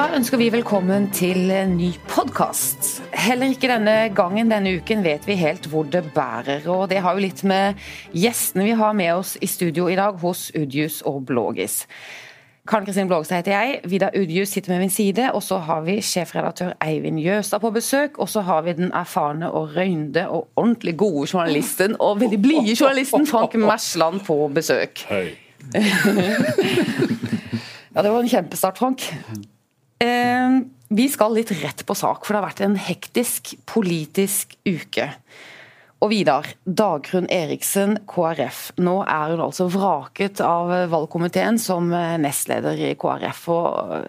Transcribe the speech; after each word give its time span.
Da 0.00 0.06
ønsker 0.16 0.38
vi 0.40 0.46
velkommen 0.48 1.10
til 1.12 1.50
en 1.52 1.74
ny 1.76 1.90
podkast. 2.08 3.02
Heller 3.12 3.50
ikke 3.52 3.68
denne 3.68 3.96
gangen 4.16 4.48
denne 4.48 4.70
uken 4.78 5.02
vet 5.04 5.26
vi 5.28 5.34
helt 5.36 5.66
hvor 5.68 5.84
det 5.92 6.00
bærer. 6.14 6.64
Og 6.72 6.86
det 6.88 7.02
har 7.04 7.18
jo 7.18 7.20
litt 7.20 7.42
med 7.44 7.76
gjestene 8.16 8.64
vi 8.64 8.78
har 8.80 8.96
med 8.96 9.10
oss 9.18 9.34
i 9.44 9.48
studio 9.50 9.90
i 9.92 9.98
dag 10.00 10.16
hos 10.22 10.46
Udjus 10.56 11.02
og 11.04 11.26
Blågis. 11.28 11.82
Karen 12.64 12.88
Kristin 12.88 13.12
Blågstad 13.12 13.42
heter 13.42 13.52
jeg. 13.58 13.82
Vidar 13.92 14.16
Udjus 14.16 14.56
sitter 14.56 14.72
med 14.72 14.86
min 14.86 14.94
side. 14.96 15.28
Og 15.36 15.44
så 15.44 15.60
har 15.68 15.84
vi 15.84 15.98
sjefredaktør 16.00 16.72
Eivind 16.80 17.20
Jøstad 17.20 17.60
på 17.60 17.74
besøk. 17.76 18.16
Og 18.16 18.32
så 18.32 18.40
har 18.40 18.64
vi 18.64 18.72
den 18.80 18.96
erfarne 18.96 19.52
og 19.52 19.76
røynde 19.76 20.28
og 20.28 20.48
ordentlig 20.56 20.96
gode 20.96 21.28
journalisten 21.34 22.00
og 22.00 22.20
veldig 22.24 22.42
blide 22.42 22.80
journalisten 22.80 23.26
Frank 23.26 23.54
Mersland 23.54 24.24
på 24.24 24.48
besøk. 24.54 25.04
Hei. 25.12 25.28
Ja, 27.94 28.02
Det 28.02 28.10
var 28.10 28.20
en 28.22 28.28
kjempestart, 28.28 28.78
Frank. 28.78 29.10
Eh, 30.00 30.60
vi 30.88 31.06
skal 31.12 31.36
litt 31.36 31.52
rett 31.60 31.84
på 31.86 31.94
sak, 31.94 32.24
for 32.24 32.34
det 32.34 32.40
har 32.40 32.48
vært 32.48 32.64
en 32.66 32.78
hektisk 32.80 33.54
politisk 33.68 34.56
uke. 34.66 35.10
Og 36.00 36.10
Vidar, 36.14 36.48
Dagrun 36.64 37.28
Eriksen, 37.28 37.98
KrF. 38.08 38.70
Nå 38.80 39.02
er 39.04 39.34
hun 39.34 39.44
altså 39.44 39.68
vraket 39.68 40.40
av 40.40 40.72
valgkomiteen 40.90 41.60
som 41.60 41.92
nestleder 41.92 42.80
i 42.88 42.94
KrF. 42.98 43.48
og 43.52 44.08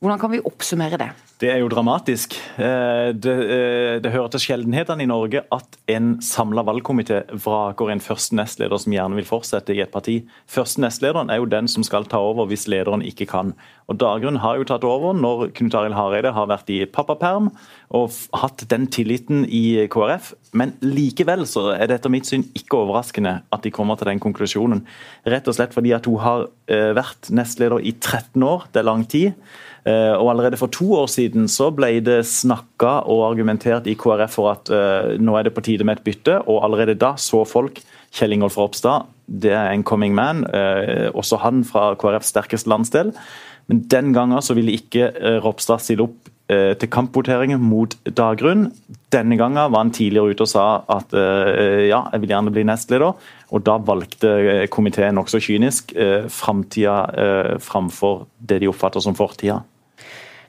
Hvordan 0.00 0.16
kan 0.16 0.30
vi 0.32 0.38
oppsummere 0.48 0.96
det? 0.96 1.10
Det 1.42 1.50
er 1.52 1.58
jo 1.60 1.68
dramatisk. 1.68 2.32
Eh, 2.56 3.12
det, 3.12 3.32
eh, 3.52 3.98
det 4.00 4.12
hører 4.12 4.30
til 4.32 4.40
sjeldenhetene 4.40 5.04
i 5.04 5.08
Norge 5.08 5.42
at 5.52 5.76
en 5.92 6.14
samla 6.24 6.64
valgkomité 6.64 7.18
vraker 7.36 7.92
en 7.92 8.00
første 8.00 8.32
nestleder 8.32 8.80
som 8.80 8.94
gjerne 8.94 9.18
vil 9.18 9.28
fortsette 9.28 9.76
i 9.76 9.82
et 9.84 9.92
parti. 9.92 10.22
Første 10.48 10.80
nestlederen 10.80 11.28
er 11.28 11.36
jo 11.36 11.44
den 11.44 11.68
som 11.68 11.84
skal 11.84 12.08
ta 12.08 12.16
over 12.16 12.48
hvis 12.48 12.64
lederen 12.66 13.04
ikke 13.04 13.28
kan. 13.28 13.52
Og 13.92 14.00
Dagrun 14.00 14.40
har 14.40 14.56
jo 14.56 14.64
tatt 14.64 14.84
over 14.88 15.12
når 15.12 15.52
Knut 15.52 15.76
Arild 15.76 15.98
Hareide 15.98 16.32
har 16.32 16.48
vært 16.48 16.72
i 16.72 16.86
pappaperm 16.86 17.50
og 17.92 18.10
hatt 18.32 18.64
den 18.70 18.86
tilliten 18.86 19.44
i 19.44 19.86
KrF. 19.92 20.32
Men 20.56 20.78
likevel 20.80 21.44
så 21.44 21.74
er 21.76 21.88
det 21.90 22.00
etter 22.00 22.12
mitt 22.12 22.24
syn 22.24 22.48
ikke 22.56 22.86
overraskende 22.86 23.42
at 23.52 23.64
de 23.64 23.70
kommer 23.70 24.00
til 24.00 24.08
den 24.08 24.20
konklusjonen. 24.20 24.86
Rett 25.28 25.48
og 25.48 25.60
slett 25.60 25.76
fordi 25.76 25.92
at 25.92 26.08
hun 26.08 26.24
har 26.24 26.48
eh, 26.72 26.94
vært 26.96 27.28
nestleder 27.28 27.84
i 27.84 27.92
13 28.00 28.40
år, 28.40 28.70
det 28.72 28.80
er 28.80 28.88
lang 28.88 29.04
tid. 29.04 29.34
Eh, 29.88 30.12
og 30.12 30.30
Allerede 30.30 30.58
for 30.60 30.72
to 30.72 30.92
år 30.98 31.08
siden 31.08 31.48
så 31.48 31.70
ble 31.72 31.94
det 32.04 32.20
snakka 32.28 33.00
og 33.08 33.24
argumentert 33.30 33.88
i 33.88 33.96
KrF 33.98 34.36
for 34.36 34.50
at 34.52 34.72
uh, 34.72 35.16
nå 35.20 35.36
er 35.38 35.48
det 35.48 35.54
på 35.56 35.64
tide 35.64 35.86
med 35.86 35.98
et 35.98 36.04
bytte, 36.04 36.36
og 36.44 36.64
allerede 36.66 36.98
da 37.00 37.14
så 37.20 37.42
folk 37.48 37.80
Kjell 38.12 38.34
Ingolf 38.34 38.58
Ropstad, 38.58 39.08
det 39.30 39.54
er 39.54 39.70
en 39.70 39.86
coming 39.86 40.14
man, 40.16 40.44
uh, 40.50 41.08
også 41.14 41.40
han 41.44 41.64
fra 41.64 41.94
KrFs 41.98 42.34
sterkeste 42.34 42.70
landsdel. 42.70 43.14
Men 43.70 43.84
den 43.88 44.12
gangen 44.12 44.42
så 44.42 44.56
ville 44.58 44.74
ikke 44.74 45.12
Ropstad 45.44 45.82
stille 45.84 46.08
opp 46.08 46.28
til 46.50 46.88
kampvoteringen 46.90 47.60
mot 47.62 47.92
Dagrun. 48.18 48.64
Denne 49.14 49.36
gangen 49.38 49.70
var 49.70 49.84
han 49.84 49.92
tidligere 49.94 50.32
ute 50.34 50.42
og 50.42 50.50
sa 50.50 50.64
at 50.90 51.14
ja, 51.14 52.00
jeg 52.10 52.24
vil 52.24 52.32
gjerne 52.32 52.50
bli 52.50 52.64
nestleder. 52.66 53.14
Og 53.50 53.64
da 53.66 53.76
valgte 53.82 54.68
komiteen 54.70 55.16
nokså 55.18 55.40
kynisk 55.42 55.90
framtida 56.30 57.58
framfor 57.58 58.28
det 58.38 58.60
de 58.62 58.68
oppfatter 58.70 59.02
som 59.02 59.16
fortida. 59.18 59.58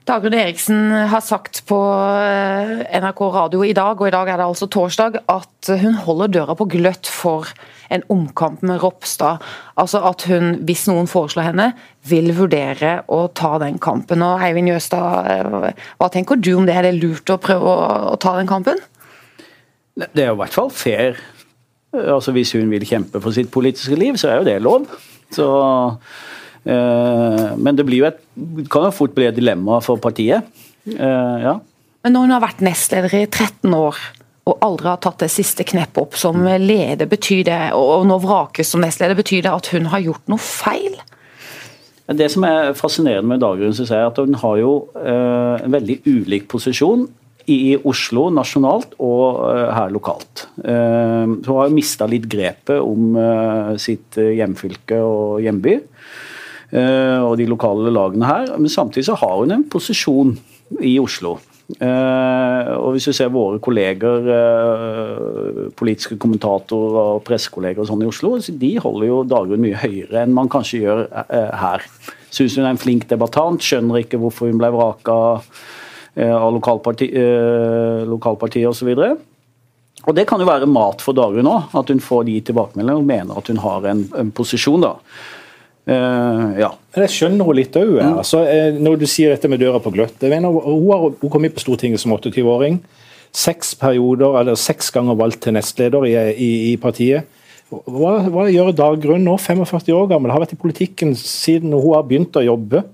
Dagrun 0.02 0.34
Eriksen 0.34 0.90
har 1.12 1.22
sagt 1.22 1.60
på 1.68 1.76
eh, 2.18 2.80
NRK 2.98 3.20
radio 3.36 3.60
i 3.62 3.74
dag, 3.76 4.00
og 4.00 4.08
i 4.08 4.14
dag 4.14 4.32
er 4.32 4.40
det 4.40 4.48
altså 4.48 4.66
torsdag, 4.66 5.20
at 5.30 5.70
hun 5.78 5.94
holder 6.02 6.32
døra 6.34 6.56
på 6.58 6.66
gløtt 6.72 7.06
for 7.06 7.52
en 7.92 8.02
omkamp 8.10 8.64
med 8.66 8.82
Ropstad. 8.82 9.44
Altså 9.78 10.00
at 10.08 10.24
hun, 10.26 10.56
hvis 10.66 10.88
noen 10.90 11.06
foreslår 11.10 11.52
henne, 11.52 11.68
vil 12.08 12.32
vurdere 12.34 12.96
å 13.14 13.28
ta 13.30 13.54
den 13.62 13.78
kampen. 13.82 14.24
Og 14.26 14.42
Eivind 14.42 14.72
Jøstad, 14.72 15.30
eh, 15.30 15.86
hva 16.02 16.10
tenker 16.10 16.40
du 16.40 16.56
om 16.56 16.66
det? 16.66 16.80
Er 16.80 16.88
det 16.88 16.96
lurt 16.98 17.30
å 17.30 17.38
prøve 17.42 17.70
å, 17.70 17.92
å 18.10 18.18
ta 18.18 18.34
den 18.40 18.50
kampen? 18.50 18.82
Det 20.02 20.10
er 20.16 20.32
jo 20.32 20.38
i 20.40 20.42
hvert 20.42 20.56
fall 20.56 20.74
fair. 20.74 21.22
Altså 21.92 22.32
Hvis 22.32 22.54
hun 22.56 22.70
vil 22.72 22.86
kjempe 22.88 23.20
for 23.20 23.36
sitt 23.36 23.50
politiske 23.52 23.96
liv, 23.98 24.16
så 24.16 24.30
er 24.30 24.40
jo 24.40 24.46
det 24.48 24.62
lov. 24.64 24.86
Så 25.32 25.48
Eh, 26.62 27.52
men 27.58 27.76
det 27.76 27.86
et, 28.06 28.18
kan 28.70 28.86
jo 28.86 28.94
fort 28.94 29.14
bli 29.16 29.26
et 29.26 29.36
dilemma 29.36 29.80
for 29.82 30.00
partiet. 30.02 30.46
Eh, 30.86 31.38
ja. 31.42 31.58
Men 32.02 32.14
når 32.14 32.26
hun 32.26 32.34
har 32.36 32.42
vært 32.42 32.62
nestleder 32.64 33.14
i 33.18 33.24
13 33.26 33.74
år 33.74 33.98
og 34.42 34.58
aldri 34.66 34.88
har 34.90 34.98
tatt 34.98 35.20
det 35.22 35.30
siste 35.30 35.62
kneppet 35.62 36.00
opp 36.02 36.16
som 36.18 36.40
leder, 36.42 37.06
betyr 37.06 37.44
det, 37.46 37.60
og 37.78 38.02
nå 38.08 38.16
vrakes 38.24 38.72
som 38.74 38.82
nestleder, 38.82 39.14
betyr 39.18 39.44
det 39.44 39.52
at 39.52 39.68
hun 39.70 39.86
har 39.92 40.02
gjort 40.02 40.32
noe 40.32 40.42
feil? 40.42 40.96
Det 42.12 42.26
som 42.28 42.42
er 42.44 42.72
fascinerende 42.74 43.30
med 43.30 43.40
Dagrun, 43.40 43.70
synes 43.72 43.92
jeg, 43.94 44.02
er 44.02 44.10
at 44.10 44.18
hun 44.18 44.34
har 44.42 44.56
jo 44.58 44.72
eh, 44.98 45.62
en 45.62 45.76
veldig 45.76 46.00
ulik 46.10 46.48
posisjon 46.50 47.06
i 47.50 47.76
Oslo 47.88 48.28
nasjonalt 48.34 48.94
og 49.02 49.40
her 49.74 49.90
lokalt. 49.94 50.46
Hun 50.62 51.40
har 51.46 51.72
mista 51.74 52.06
litt 52.10 52.28
grepet 52.30 52.78
om 52.78 53.16
sitt 53.82 54.18
hjemfylke 54.20 55.00
og 55.02 55.40
hjemby. 55.42 55.78
Eh, 56.72 57.20
og 57.20 57.36
de 57.36 57.46
lokale 57.48 57.92
lagene 57.92 58.28
her. 58.28 58.52
Men 58.56 58.72
samtidig 58.72 59.06
så 59.10 59.18
har 59.20 59.40
hun 59.42 59.52
en 59.52 59.64
posisjon 59.68 60.36
i 60.80 60.98
Oslo. 61.00 61.38
Og 61.72 62.88
hvis 62.92 63.06
du 63.08 63.14
ser 63.16 63.30
våre 63.32 63.56
kolleger, 63.62 64.26
politiske 65.78 66.18
kommentatorer 66.20 66.98
og 67.14 67.22
pressekolleger 67.24 67.80
og 67.80 67.88
sånn 67.88 68.02
i 68.04 68.08
Oslo, 68.10 68.34
de 68.60 68.72
holder 68.82 69.08
jo 69.08 69.20
Dagrun 69.24 69.62
mye 69.62 69.78
høyere 69.80 70.24
enn 70.24 70.34
man 70.36 70.50
kanskje 70.52 70.82
gjør 70.82 71.04
her. 71.62 71.86
Syns 72.32 72.58
hun 72.58 72.66
er 72.66 72.74
en 72.74 72.82
flink 72.82 73.06
debattant, 73.08 73.62
skjønner 73.64 74.02
ikke 74.02 74.20
hvorfor 74.20 74.50
hun 74.50 74.60
ble 74.60 74.72
vraka 74.74 75.16
av 76.12 76.50
lokalparti, 76.52 77.06
lokalpartiet 78.04 78.68
osv. 78.68 78.90
Og, 78.92 79.20
og 80.02 80.16
det 80.16 80.26
kan 80.28 80.42
jo 80.42 80.48
være 80.48 80.68
mat 80.68 81.00
for 81.04 81.16
Dagrun 81.16 81.48
òg, 81.48 81.70
at 81.78 81.92
hun 81.92 82.02
får 82.04 82.26
de 82.28 82.34
tilbakemeldingene 82.48 82.98
og 82.98 83.06
mener 83.08 83.38
at 83.38 83.48
hun 83.48 83.62
har 83.62 83.86
en, 83.88 84.02
en 84.20 84.34
posisjon. 84.34 84.84
da. 84.84 84.96
Uh, 85.82 86.54
ja. 86.60 86.68
Jeg 86.94 87.10
skjønner 87.10 87.48
hun 87.48 87.58
litt 87.58 87.76
òg. 87.78 87.96
Mm. 87.98 88.18
Altså, 88.22 88.44
eh, 88.46 88.78
når 88.78 89.00
du 89.00 89.06
sier 89.10 89.32
dette 89.32 89.50
med 89.50 89.62
døra 89.62 89.80
på 89.82 89.92
gløtt. 89.94 90.20
Mener, 90.22 90.52
hun, 90.52 90.88
har, 90.90 91.06
hun 91.18 91.32
kom 91.32 91.46
inn 91.46 91.54
på 91.54 91.64
Stortinget 91.64 92.02
som 92.02 92.14
28-åring. 92.14 92.78
Seks 93.32 93.72
perioder, 93.80 94.36
eller 94.42 94.58
seks 94.60 94.92
ganger 94.94 95.16
valgt 95.18 95.42
til 95.46 95.56
nestleder 95.56 96.04
i, 96.06 96.12
i, 96.36 96.50
i 96.72 96.74
partiet. 96.80 97.30
Hva, 97.72 98.18
hva, 98.28 98.44
gjør 98.52 98.74
Dagrun 98.76 99.24
nå, 99.24 99.38
45 99.40 99.94
år 99.96 100.10
gammel, 100.10 100.34
har 100.34 100.42
vært 100.42 100.52
i 100.52 100.60
politikken 100.60 101.14
siden 101.16 101.72
hun 101.72 101.94
har 101.94 102.04
begynt 102.04 102.36
å 102.36 102.44
jobbe? 102.44 102.84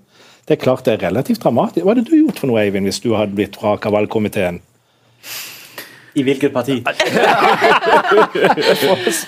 Det 0.48 0.56
er 0.56 0.62
klart 0.62 0.86
det 0.88 0.94
er 0.96 1.02
relativt 1.10 1.42
dramatisk. 1.44 1.84
Hva 1.84 1.92
hadde 1.92 2.06
du 2.08 2.14
gjort 2.16 2.38
for 2.40 2.48
noe, 2.48 2.62
Eivind, 2.62 2.88
hvis 2.88 3.02
du 3.04 3.10
hadde 3.12 3.36
blitt 3.36 3.58
fra 3.60 3.74
av 3.76 3.92
valgkomiteen? 3.92 4.62
I 6.16 6.22
hvilket 6.24 6.54
parti? 6.54 6.78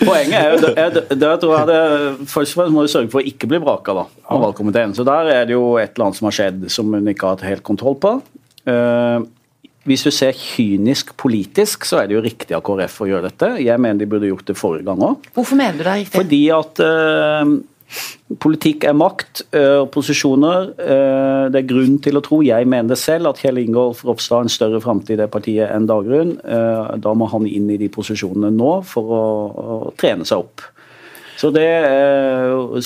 Poenget 0.09 0.39
er 0.39 0.55
jo 0.55 0.61
det, 0.65 1.03
det 1.13 1.33
tror 1.43 1.53
jeg 1.59 1.67
det, 1.69 1.83
Først 2.31 2.55
og 2.55 2.57
fremst 2.57 2.75
må 2.75 2.85
du 2.87 2.91
sørge 2.91 3.11
for 3.13 3.21
å 3.21 3.29
ikke 3.29 3.51
bli 3.51 3.61
vraka 3.61 3.95
av 4.01 4.41
valgkomiteen. 4.47 4.97
Så 4.97 5.05
Der 5.07 5.29
er 5.35 5.45
det 5.45 5.55
jo 5.59 5.77
et 5.77 5.93
eller 5.93 6.09
annet 6.09 6.19
som 6.19 6.31
har 6.31 6.37
skjedd 6.39 6.65
som 6.73 6.89
hun 6.97 7.13
ikke 7.13 7.29
har 7.29 7.37
hatt 7.37 7.51
helt 7.51 7.67
kontroll 7.69 8.01
på. 8.01 8.17
Uh, 8.65 9.21
hvis 9.89 10.05
du 10.09 10.11
ser 10.13 10.37
kynisk 10.37 11.13
politisk, 11.21 11.85
så 11.89 12.01
er 12.01 12.09
det 12.09 12.17
jo 12.17 12.25
riktig 12.25 12.57
av 12.57 12.65
KrF 12.65 12.97
å 13.05 13.11
gjøre 13.13 13.29
dette. 13.29 13.49
Jeg 13.61 13.81
mener 13.81 14.01
de 14.01 14.09
burde 14.09 14.29
gjort 14.33 14.49
det 14.49 14.57
forrige 14.59 14.89
gang 14.89 15.05
òg. 15.05 15.31
Hvorfor 15.37 15.61
mener 15.61 15.77
du 15.77 15.85
det 15.85 15.93
er 15.93 16.03
riktig? 16.03 16.17
Fordi 16.17 16.43
at 16.57 16.83
uh, 16.85 17.45
Politikk 18.41 18.85
er 18.87 18.95
makt 18.95 19.43
og 19.59 19.89
posisjoner. 19.95 20.69
Det 21.51 21.59
er 21.59 21.67
grunn 21.67 21.97
til 22.05 22.21
å 22.21 22.23
tro, 22.23 22.39
jeg 22.47 22.69
mener 22.71 22.93
det 22.93 23.01
selv, 23.03 23.33
at 23.33 23.41
Kjell 23.43 23.59
Ingolf 23.65 24.05
Ropstad 24.07 24.37
har 24.37 24.47
en 24.47 24.53
større 24.53 24.81
framtid 24.85 25.17
i 25.17 25.21
det 25.23 25.31
partiet 25.35 25.73
enn 25.75 25.89
Dagrun. 25.91 26.37
Da 27.03 27.15
må 27.19 27.27
han 27.33 27.49
inn 27.51 27.67
i 27.75 27.81
de 27.81 27.91
posisjonene 27.91 28.53
nå 28.55 28.77
for 28.87 29.17
å 29.17 29.25
trene 29.99 30.29
seg 30.29 30.47
opp. 30.47 30.63
Så 31.41 31.51
det, 31.55 31.67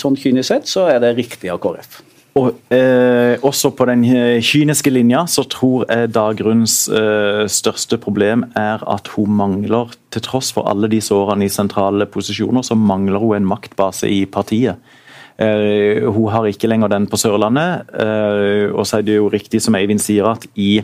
Sånn 0.01 0.17
kynisk 0.17 0.49
sett 0.49 0.71
så 0.71 0.89
er 0.89 1.05
det 1.05 1.17
riktig 1.19 1.53
av 1.53 1.61
KrF. 1.61 2.01
Og 2.35 2.51
eh, 2.75 3.39
Også 3.47 3.71
på 3.79 3.87
den 3.87 4.03
kyniske 4.43 4.91
linja 4.91 5.23
så 5.31 5.45
tror 5.47 5.85
jeg 5.87 6.11
Dagruns 6.15 6.89
eh, 6.91 7.45
største 7.47 7.99
problem 8.03 8.43
er 8.59 8.83
at 8.91 9.13
hun 9.15 9.37
mangler, 9.39 9.95
til 10.11 10.23
tross 10.23 10.51
for 10.55 10.67
alle 10.71 10.91
disse 10.91 11.15
årene 11.15 11.47
i 11.47 11.53
sentrale 11.53 12.07
posisjoner, 12.11 12.67
så 12.67 12.75
mangler 12.75 13.23
hun 13.23 13.37
en 13.39 13.49
maktbase 13.55 14.11
i 14.11 14.25
partiet. 14.27 14.83
Eh, 15.39 16.03
hun 16.07 16.31
har 16.31 16.47
ikke 16.47 16.71
lenger 16.71 16.93
den 16.93 17.07
på 17.11 17.19
Sørlandet. 17.19 17.91
Eh, 17.91 18.71
og 18.75 18.87
så 18.87 18.99
er 18.99 19.07
det 19.07 19.19
jo 19.19 19.31
riktig 19.33 19.63
som 19.63 19.75
Eivind 19.75 20.03
sier, 20.03 20.29
at 20.31 20.47
i 20.55 20.83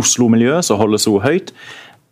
Oslo-miljøet 0.00 0.64
så 0.64 0.78
holdes 0.80 1.08
hun 1.08 1.20
høyt. 1.24 1.52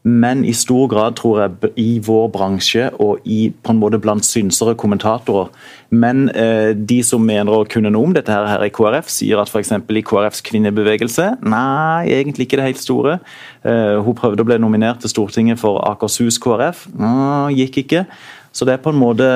Men 0.02 0.47
i 0.49 0.52
stor 0.56 0.87
grad, 0.88 1.19
tror 1.19 1.41
jeg, 1.43 1.70
i 1.76 1.99
vår 2.00 2.31
bransje 2.32 2.87
og 3.05 3.20
i, 3.29 3.50
på 3.52 3.75
en 3.75 3.81
måte 3.82 4.00
blant 4.00 4.25
synsere 4.25 4.73
kommentatorer. 4.81 5.50
Men 5.93 6.31
eh, 6.32 6.73
de 6.73 7.02
som 7.05 7.20
mener 7.20 7.52
å 7.52 7.67
kunne 7.69 7.93
noe 7.93 8.08
om 8.08 8.17
dette 8.17 8.32
her, 8.32 8.49
her 8.49 8.64
i 8.64 8.73
KrF, 8.73 9.11
sier 9.12 9.43
at 9.43 9.52
f.eks. 9.52 9.75
i 9.76 10.05
KrFs 10.06 10.41
kvinnebevegelse 10.47 11.26
Nei, 11.44 12.08
egentlig 12.17 12.49
ikke 12.49 12.62
det 12.62 12.70
helt 12.70 12.81
store. 12.81 13.19
Eh, 13.61 13.99
hun 14.00 14.17
prøvde 14.17 14.41
å 14.41 14.49
bli 14.49 14.56
nominert 14.62 15.05
til 15.05 15.12
Stortinget 15.12 15.61
for 15.61 15.82
Akershus 15.91 16.41
KrF. 16.41 16.87
Nå, 16.97 17.50
gikk 17.58 17.82
ikke. 17.85 18.06
Så 18.56 18.67
det 18.67 18.75
er 18.75 18.82
på 18.82 18.91
en 18.91 18.99
måte 18.99 19.26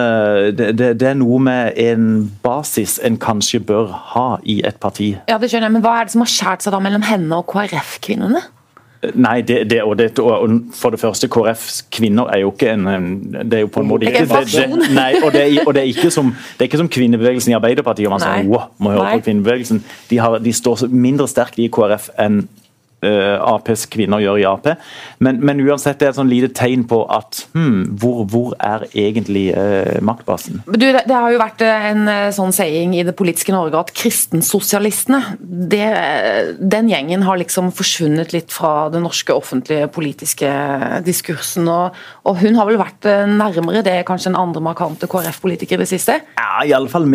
det, 0.56 0.72
det, 0.78 0.88
det, 0.98 1.10
er 1.12 1.18
noe 1.18 1.38
med 1.42 1.76
en 1.78 2.24
basis 2.42 2.96
en 3.04 3.18
kanskje 3.20 3.60
bør 3.62 3.92
ha 4.14 4.26
i 4.42 4.58
et 4.66 4.80
parti. 4.82 5.12
Ja, 5.30 5.38
det 5.38 5.52
skjønner 5.52 5.68
jeg, 5.68 5.76
Men 5.76 5.84
hva 5.84 6.00
er 6.00 6.08
det 6.08 6.16
som 6.16 6.24
har 6.24 6.32
skjært 6.32 6.66
seg 6.66 6.74
da 6.74 6.82
mellom 6.82 7.04
henne 7.06 7.38
og 7.38 7.46
KrF-kvinnene? 7.52 8.42
Nei, 9.14 9.40
det, 9.42 9.70
det, 9.70 9.82
og, 9.82 9.98
det, 9.98 10.18
og, 10.18 10.50
for 10.74 10.94
det 10.94 11.00
første, 11.00 11.28
KrFs 11.28 11.82
kvinner 11.92 12.30
er 12.32 12.42
jo 12.42 12.52
ikke 12.52 12.72
en 12.72 12.86
Det 13.44 13.58
er 13.58 13.64
jo 13.64 13.70
på 13.72 13.80
en 13.84 13.88
måte 13.88 14.08
ikke 14.08 14.24
det, 14.26 14.66
nei, 14.94 15.14
og, 15.22 15.32
det, 15.32 15.44
og 15.66 15.74
det, 15.74 15.82
er 15.82 15.92
ikke 15.92 16.10
som, 16.10 16.32
det 16.34 16.64
er 16.66 16.70
ikke 16.70 16.82
som 16.82 16.88
kvinnebevegelsen 16.88 17.52
i 17.52 17.56
Arbeiderpartiet. 17.58 18.10
man 18.10 18.22
sier, 18.22 18.44
wow, 18.48 18.68
må 18.78 18.94
høre 18.94 19.16
på 19.18 19.28
kvinnebevegelsen. 19.28 19.82
De, 20.10 20.18
har, 20.18 20.38
de 20.38 20.52
står 20.52 20.86
mindre 20.90 21.28
sterkt 21.30 21.58
i 21.58 21.70
KrF 21.72 22.10
enn 22.20 22.44
Aps 23.04 23.86
kvinner 23.92 24.22
gjør 24.22 24.40
i 24.40 24.46
Ap. 24.48 24.68
Men, 25.22 25.40
men, 25.44 25.60
uansett, 25.64 25.98
det 26.00 26.08
er 26.08 26.12
et 26.12 26.18
sånn 26.18 26.30
lite 26.30 26.50
tegn 26.56 26.84
på 26.88 27.02
at 27.12 27.44
hmm, 27.54 27.96
hvor, 28.00 28.22
hvor, 28.30 28.54
er 28.64 28.86
egentlig 28.90 29.48
uh, 29.56 29.98
maktbasen? 30.04 30.62
Du, 30.66 30.78
det, 30.78 31.04
det, 31.08 31.14
har 31.14 31.32
jo 31.32 31.40
vært 31.40 31.64
eh, 31.64 31.86
en 31.90 32.08
sånn 32.34 32.54
saying 32.54 32.94
i 32.96 33.04
det 33.06 33.14
politiske 33.16 33.52
Norge 33.54 33.80
at 33.80 33.92
kristensosialistene, 33.96 35.20
det, 35.40 35.84
den 36.60 36.90
gjengen 36.92 37.24
har 37.26 37.40
liksom 37.40 37.72
forsvunnet 37.74 38.34
litt 38.34 38.54
fra 38.54 38.88
den 38.92 39.04
norske 39.06 39.34
offentlige 39.34 39.88
politiske 39.92 40.50
diskursen. 41.04 41.68
Og, 41.70 41.98
og 42.28 42.40
hun 42.42 42.58
har 42.58 42.68
vel 42.68 42.80
vært 42.80 43.08
nærmere 43.30 43.84
det 43.86 43.98
kanskje 44.08 44.32
enn 44.32 44.40
andre 44.40 44.62
markante 44.64 45.08
KrF-politikere 45.10 45.82
i 45.82 45.84
det 45.84 45.90
siste? 45.90 46.18
Ja, 46.38 46.64
iallfall 46.64 47.08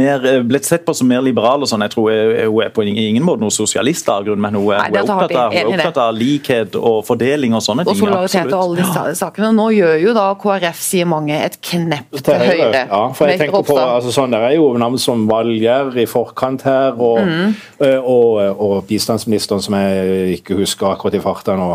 blitt 0.47 0.67
sett 0.67 0.85
på 0.85 0.93
som 0.97 1.09
mer 1.09 1.23
liberal 1.25 1.63
og 1.63 1.71
sånn. 1.71 1.83
Jeg 1.85 1.95
tror 1.95 2.09
hun 2.11 2.61
er 2.65 2.73
på 2.73 2.85
ingen 2.85 3.25
måte 3.25 3.43
noen 3.43 3.53
sosialist 3.53 4.09
men 4.09 4.55
hun, 4.55 4.65
Nei, 4.73 4.89
hun 4.89 4.97
er 4.97 5.03
opptatt 5.03 5.35
av 5.37 5.53
opptatt 5.79 5.99
av 6.03 6.17
likhet 6.17 6.75
og 6.79 6.99
fordeling 7.07 7.55
og 7.57 7.63
sånne 7.65 7.85
og 7.85 7.91
ting. 7.91 7.97
Og 7.97 8.05
solidaritet 8.05 8.53
og 8.53 8.63
alle 8.63 8.83
disse 8.83 9.15
sakene. 9.21 9.51
Nå 9.55 9.69
gjør 9.75 9.95
jo 10.03 10.15
da 10.17 10.25
KrF, 10.41 10.83
sier 10.83 11.09
mange, 11.09 11.37
et 11.47 11.57
knepp 11.65 12.19
til 12.19 12.43
høyre. 12.43 12.83
Ja, 12.83 13.01
for 13.17 13.31
jeg 13.31 13.41
tenker 13.43 13.65
på, 13.65 13.77
altså 13.79 14.13
sånn, 14.15 14.35
Der 14.35 14.49
er 14.51 14.55
jo 14.57 14.69
navn 14.79 14.99
som 15.01 15.25
Valgerd 15.29 15.97
i 15.99 16.07
forkant 16.09 16.65
her, 16.67 16.93
og, 16.95 17.23
mm. 17.25 17.55
og, 17.81 18.03
og, 18.03 18.61
og, 18.67 18.77
bistandsministeren 18.89 19.63
som 19.63 19.77
jeg 19.79 20.39
ikke 20.39 20.59
husker 20.59 20.93
akkurat 20.93 21.17
i 21.17 21.23
farta 21.23 21.57
nå. 21.59 21.71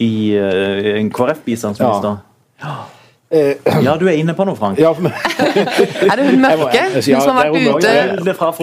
I 0.00 0.12
uh, 0.40 0.92
en 0.98 1.10
KrF-bistandsminister? 1.14 2.20
Ja. 2.64 2.76
Eh, 3.34 3.56
ja, 3.86 3.96
du 3.98 4.04
er 4.06 4.14
inne 4.20 4.34
på 4.36 4.44
noe, 4.46 4.54
Frank. 4.58 4.78
Ja, 4.78 4.92
men... 4.94 5.10
er 6.10 6.20
det 6.20 6.26
hun 6.28 6.40
mørke? 6.42 6.82
Hun 6.94 7.02
som 7.02 7.38
har 7.40 7.50
vært 7.50 7.80
ute? 7.82 7.94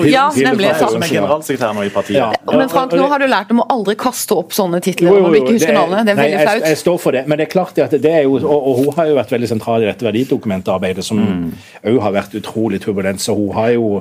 Ja, 0.08 0.28
nemlig. 0.32 0.70
Som 0.80 1.04
er 1.04 1.12
generalsekretær 1.12 1.76
nå 1.76 1.84
i 1.88 1.92
partiet. 1.92 2.22
Ja. 2.22 2.30
Men 2.48 2.72
Frank, 2.72 2.96
nå 2.96 3.10
har 3.12 3.20
du 3.20 3.28
lært 3.32 3.52
om 3.52 3.64
å 3.66 3.68
aldri 3.76 3.98
kaste 4.00 4.38
opp 4.40 4.56
sånne 4.56 4.80
titler. 4.84 5.12
Jo, 5.12 5.26
jo, 5.26 5.34
jo, 5.36 5.56
ikke 5.58 5.76
navnet. 5.76 6.08
Det 6.08 6.16
er 6.16 6.22
veldig 6.22 6.42
flaut. 6.46 6.68
Jeg, 6.70 6.82
står 6.82 7.00
for 7.04 7.18
det, 7.18 7.26
men 7.28 7.42
det 7.42 7.50
er 7.50 7.52
klart 7.52 7.82
at 7.84 7.96
det 8.06 8.14
er 8.22 8.26
jo, 8.28 8.38
og, 8.40 8.58
og 8.72 8.82
hun 8.82 8.92
har 9.00 9.12
jo 9.12 9.18
vært 9.20 9.36
veldig 9.36 9.52
sentral 9.52 9.84
i 9.84 9.90
dette 9.90 10.08
verdidokumentarbeidet, 10.08 11.06
som 11.06 11.20
òg 11.22 11.92
mm. 11.92 12.02
har 12.06 12.16
vært 12.16 12.38
utrolig 12.40 12.80
turbulent. 12.84 13.24
Så 13.24 13.36
hun 13.36 13.52
har 13.58 13.74
jo 13.76 13.98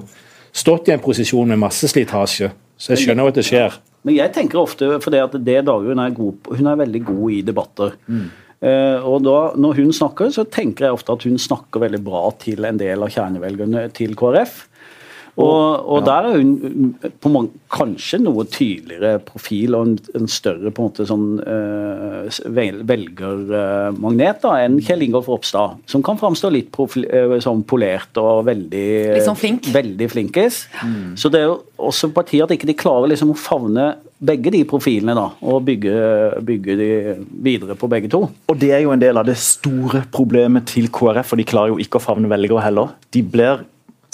stått 0.56 0.90
i 0.90 0.94
en 0.94 1.02
posisjon 1.02 1.50
med 1.50 1.58
masse 1.62 1.90
slitasje. 1.90 2.52
Så 2.80 2.94
jeg 2.94 3.06
skjønner 3.06 3.26
jo 3.26 3.34
at 3.34 3.40
det 3.40 3.46
skjer. 3.48 3.80
Men 4.06 4.16
jeg 4.16 4.32
tenker 4.32 4.62
ofte, 4.62 4.94
for 5.02 5.12
det 5.12 5.24
at 5.26 5.34
det 5.44 5.58
Dagrun 5.66 6.00
er 6.00 6.14
god 6.16 6.38
på, 6.44 6.54
hun 6.56 6.70
er 6.70 6.78
veldig 6.80 7.02
god 7.10 7.34
i 7.34 7.42
debatter. 7.44 7.98
Mm. 8.08 8.30
Eh, 8.60 9.06
og 9.08 9.22
da, 9.24 9.52
Når 9.56 9.78
hun 9.78 9.92
snakker, 9.96 10.32
så 10.34 10.44
tenker 10.44 10.86
jeg 10.86 10.98
ofte 10.98 11.14
at 11.16 11.24
hun 11.24 11.38
snakker 11.40 11.80
veldig 11.80 12.02
bra 12.04 12.26
til 12.42 12.66
en 12.68 12.80
del 12.80 13.00
av 13.02 13.12
kjernevelgerne 13.14 13.86
til 13.96 14.16
KrF. 14.18 14.66
Og, 15.40 15.88
og 15.94 16.04
der 16.06 16.28
er 16.28 16.38
hun 16.38 16.94
på 17.22 17.32
mange, 17.32 17.60
kanskje 17.70 18.20
noe 18.22 18.44
tydeligere 18.50 19.20
profil 19.24 19.76
og 19.78 19.86
en, 19.86 19.94
en 20.18 20.30
større 20.30 20.72
på 20.74 20.82
en 20.82 20.90
måte 20.90 21.06
sånn 21.08 21.26
uh, 21.40 22.26
velgermagnet 22.90 24.46
uh, 24.46 24.56
enn 24.58 24.80
Kjell 24.84 25.06
Ingolf 25.06 25.30
Ropstad, 25.30 25.80
som 25.90 26.04
kan 26.06 26.18
framstå 26.20 26.50
litt 26.52 26.70
profil, 26.74 27.06
uh, 27.08 27.38
sånn 27.42 27.64
polert 27.68 28.20
og 28.20 28.44
veldig, 28.50 28.86
liksom 29.16 29.38
flink. 29.38 29.70
veldig 29.74 30.10
flinkis. 30.12 30.64
Mm. 30.82 31.16
Så 31.20 31.32
det 31.32 31.44
er 31.44 31.50
jo 31.50 31.58
også 31.90 32.12
partiet 32.14 32.44
at 32.46 32.54
ikke 32.56 32.68
de 32.70 32.78
klarer 32.78 33.12
liksom 33.12 33.34
å 33.34 33.38
favne 33.38 33.92
begge 34.20 34.52
de 34.52 34.60
profilene 34.68 35.14
da, 35.16 35.26
og 35.48 35.62
bygge, 35.64 35.94
bygge, 36.44 36.76
de 36.76 36.88
videre 37.44 37.76
på 37.78 37.88
begge 37.88 38.10
to. 38.12 38.26
Og 38.52 38.58
Det 38.60 38.72
er 38.76 38.82
jo 38.84 38.92
en 38.92 39.00
del 39.00 39.16
av 39.16 39.24
det 39.28 39.38
store 39.40 40.02
problemet 40.12 40.68
til 40.68 40.90
KrF, 40.92 41.32
for 41.32 41.40
de 41.40 41.46
klarer 41.48 41.72
jo 41.72 41.80
ikke 41.80 42.00
å 42.00 42.04
favne 42.04 42.28
velgere 42.28 42.66
heller. 42.66 42.92
De 43.14 43.22
blir 43.24 43.64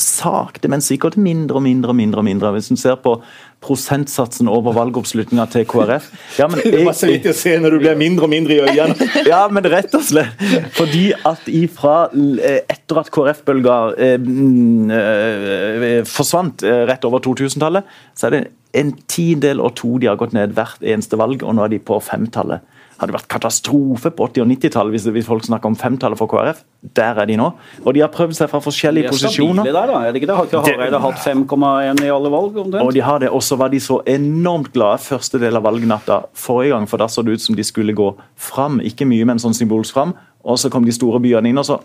sakte, 0.00 0.69
men 0.69 0.82
sikkert 0.84 1.16
mindre 1.16 1.58
og 1.60 1.64
mindre 1.64 1.93
og 1.93 1.96
mindre. 1.96 2.20
og 2.20 2.25
mindre. 2.25 2.52
Hvis 2.56 2.69
du 2.69 2.76
ser 2.76 2.96
på 3.00 3.16
prosentsatsen 3.64 4.48
over 4.52 4.75
valgoppslutninga 4.76 5.46
til 5.50 5.64
KrF 5.69 6.10
ja, 6.38 6.46
men 6.50 6.60
Det 6.60 6.82
var 6.84 6.94
så 6.96 7.08
vidt 7.08 7.25
å 7.31 7.32
se 7.34 7.54
når 7.58 7.76
du 7.76 7.78
blir 7.81 7.96
mindre 7.98 8.28
og 8.28 8.31
mindre 8.31 8.58
i 8.58 8.60
øynene. 8.60 9.08
ja, 9.32 9.40
men 9.48 9.64
rett 9.72 9.94
og 9.96 10.04
slett 10.04 10.44
fordi 10.76 11.08
at 11.16 11.48
ifra 11.48 11.96
eh, 12.12 12.60
etter 12.69 13.00
at 13.00 13.10
KrF-bølga 13.14 13.78
eh, 13.96 14.14
mm, 14.20 14.93
eh, 14.93 15.99
forsvant 16.10 16.66
eh, 16.66 16.84
rett 16.90 17.08
over 17.08 17.25
2000-tallet, 17.25 17.88
så 18.14 18.28
er 18.28 18.37
det 18.37 18.42
en 18.76 18.92
tidel 19.08 19.62
og 19.64 19.72
to 19.81 19.96
de 20.02 20.10
har 20.10 20.20
gått 20.20 20.37
ned 20.37 20.52
hvert 20.56 20.84
eneste 20.84 21.19
valg, 21.19 21.42
og 21.42 21.56
nå 21.56 21.64
er 21.64 21.72
de 21.72 21.81
på 21.81 21.96
femtallet 22.04 22.75
hadde 23.00 23.14
vært 23.14 23.28
katastrofe 23.31 24.10
på 24.14 24.28
80- 24.31 24.44
og 24.44 24.50
90-tallet 24.52 24.94
hvis, 24.94 25.06
hvis, 25.12 25.26
folk 25.28 25.44
snakker 25.46 25.70
om 25.70 25.76
femtallet 25.78 26.19
for 26.19 26.31
KrF. 26.31 26.62
Der 26.96 27.20
er 27.20 27.28
de 27.28 27.37
nå. 27.40 27.50
Og 27.82 27.96
de 27.96 28.02
har 28.04 28.12
prøvd 28.14 28.37
seg 28.38 28.50
fra 28.52 28.60
forskjellige 28.62 29.10
posisjoner. 29.12 29.66
Er 29.66 29.76
der, 29.76 29.93
da. 29.93 30.00
Er 30.06 30.14
det 30.14 30.22
ikke 30.22 30.31
det? 30.31 30.38
Har 30.38 30.48
ikke 30.48 30.62
Hareide 30.69 31.02
hatt 31.02 31.20
5,1 31.25 32.02
i 32.06 32.12
alle 32.14 32.32
valg? 32.32 32.56
Omtrent? 32.64 32.82
Og 32.84 32.94
de 32.96 33.04
har 33.04 33.20
det. 33.22 33.32
Og 33.34 33.44
så 33.44 33.58
var 33.60 33.72
de 33.72 33.82
så 33.82 34.00
enormt 34.08 34.72
glade 34.75 35.02
første 35.04 35.40
del 35.43 35.58
av 35.58 35.66
valgnatta 35.66 36.22
forrige 36.37 36.76
gang, 36.76 36.88
for 36.88 37.02
da 37.02 37.10
så 37.10 37.26
det 37.26 37.37
ut 37.37 37.44
som 37.44 37.58
de 37.58 37.66
skulle 37.66 37.96
gå 37.96 38.08
fram. 38.48 38.81
Ikke 38.84 39.08
mye, 39.08 39.28
men 39.28 39.42
sånn 39.42 39.56
symbolsk 39.56 39.96
fram. 39.96 40.16
Og 40.46 40.60
så 40.62 40.70
kom 40.72 40.87
de 40.87 40.94
store 40.94 41.20
byene 41.25 41.50
inn, 41.50 41.60
og 41.60 41.69
så 41.69 41.81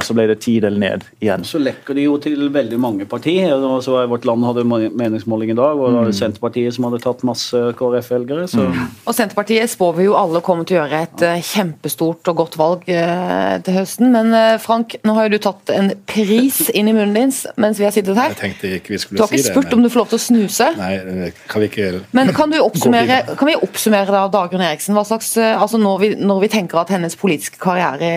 så 0.00 0.16
ble 0.16 0.26
det 0.30 0.40
ti 0.44 0.56
del 0.62 0.78
ned 0.80 1.04
igjen. 1.20 1.44
Så 1.46 1.60
lekker 1.62 1.96
det 1.96 2.06
jo 2.06 2.16
til 2.22 2.48
veldig 2.52 2.78
mange 2.80 3.06
partier. 3.10 3.52
Så 3.84 3.96
Vårt 4.10 4.26
Land 4.28 4.46
hadde 4.46 4.64
meningsmåling 4.64 5.52
i 5.54 5.58
dag, 5.58 5.78
og 5.78 5.96
mm. 5.96 6.12
Senterpartiet 6.16 6.74
som 6.76 6.86
hadde 6.88 7.00
tatt 7.02 7.24
masse 7.26 7.60
KrF-velgere. 7.78 8.46
Mm. 8.54 8.80
Og 9.04 9.16
Senterpartiet 9.16 9.70
spår 9.72 9.96
vi 9.98 10.08
jo 10.08 10.16
alle 10.18 10.42
kommer 10.44 10.68
til 10.68 10.78
å 10.78 10.82
gjøre 10.82 11.02
et 11.06 11.24
uh, 11.26 11.38
kjempestort 11.50 12.30
og 12.32 12.38
godt 12.42 12.58
valg 12.60 12.86
uh, 12.90 13.56
til 13.64 13.78
høsten. 13.78 14.10
Men 14.14 14.32
uh, 14.34 14.56
Frank, 14.62 14.96
nå 15.06 15.16
har 15.16 15.28
jo 15.28 15.36
du 15.36 15.40
tatt 15.46 15.72
en 15.74 15.92
pris 16.10 16.62
inn 16.74 16.90
i 16.90 16.94
munnen 16.96 17.16
din 17.16 17.34
mens 17.60 17.78
vi 17.78 17.86
har 17.86 17.94
sittet 17.94 18.18
her. 18.18 18.34
Jeg 18.34 18.40
tenkte 18.40 18.72
ikke 18.78 18.94
vi 18.94 19.00
skulle 19.00 19.16
si 19.16 19.16
det. 19.16 19.20
Du 19.20 19.24
har 19.24 19.34
ikke 19.36 19.46
spurt 19.46 19.70
men... 19.70 19.78
om 19.78 19.84
du 19.84 19.92
får 19.92 20.02
lov 20.02 20.10
til 20.12 20.18
å 20.18 20.24
snuse? 20.24 20.68
Nei, 20.78 21.30
kan 21.50 21.64
vi 21.64 21.70
ikke 21.70 21.88
Men 22.16 22.32
kan, 22.36 22.52
du 22.52 22.58
oppsummere, 22.62 23.20
kan 23.38 23.50
vi 23.50 23.56
oppsummere 23.58 24.14
da 24.14 24.24
Dagrun 24.32 24.64
Eriksen? 24.64 24.96
Hva 24.98 25.06
slags, 25.08 25.32
altså 25.38 25.80
når 25.80 26.02
vi, 26.02 26.10
når 26.20 26.44
vi 26.44 26.52
tenker 26.52 26.82
at 26.82 26.92
hennes 26.92 27.16
politiske 27.18 27.60
karriere 27.62 28.10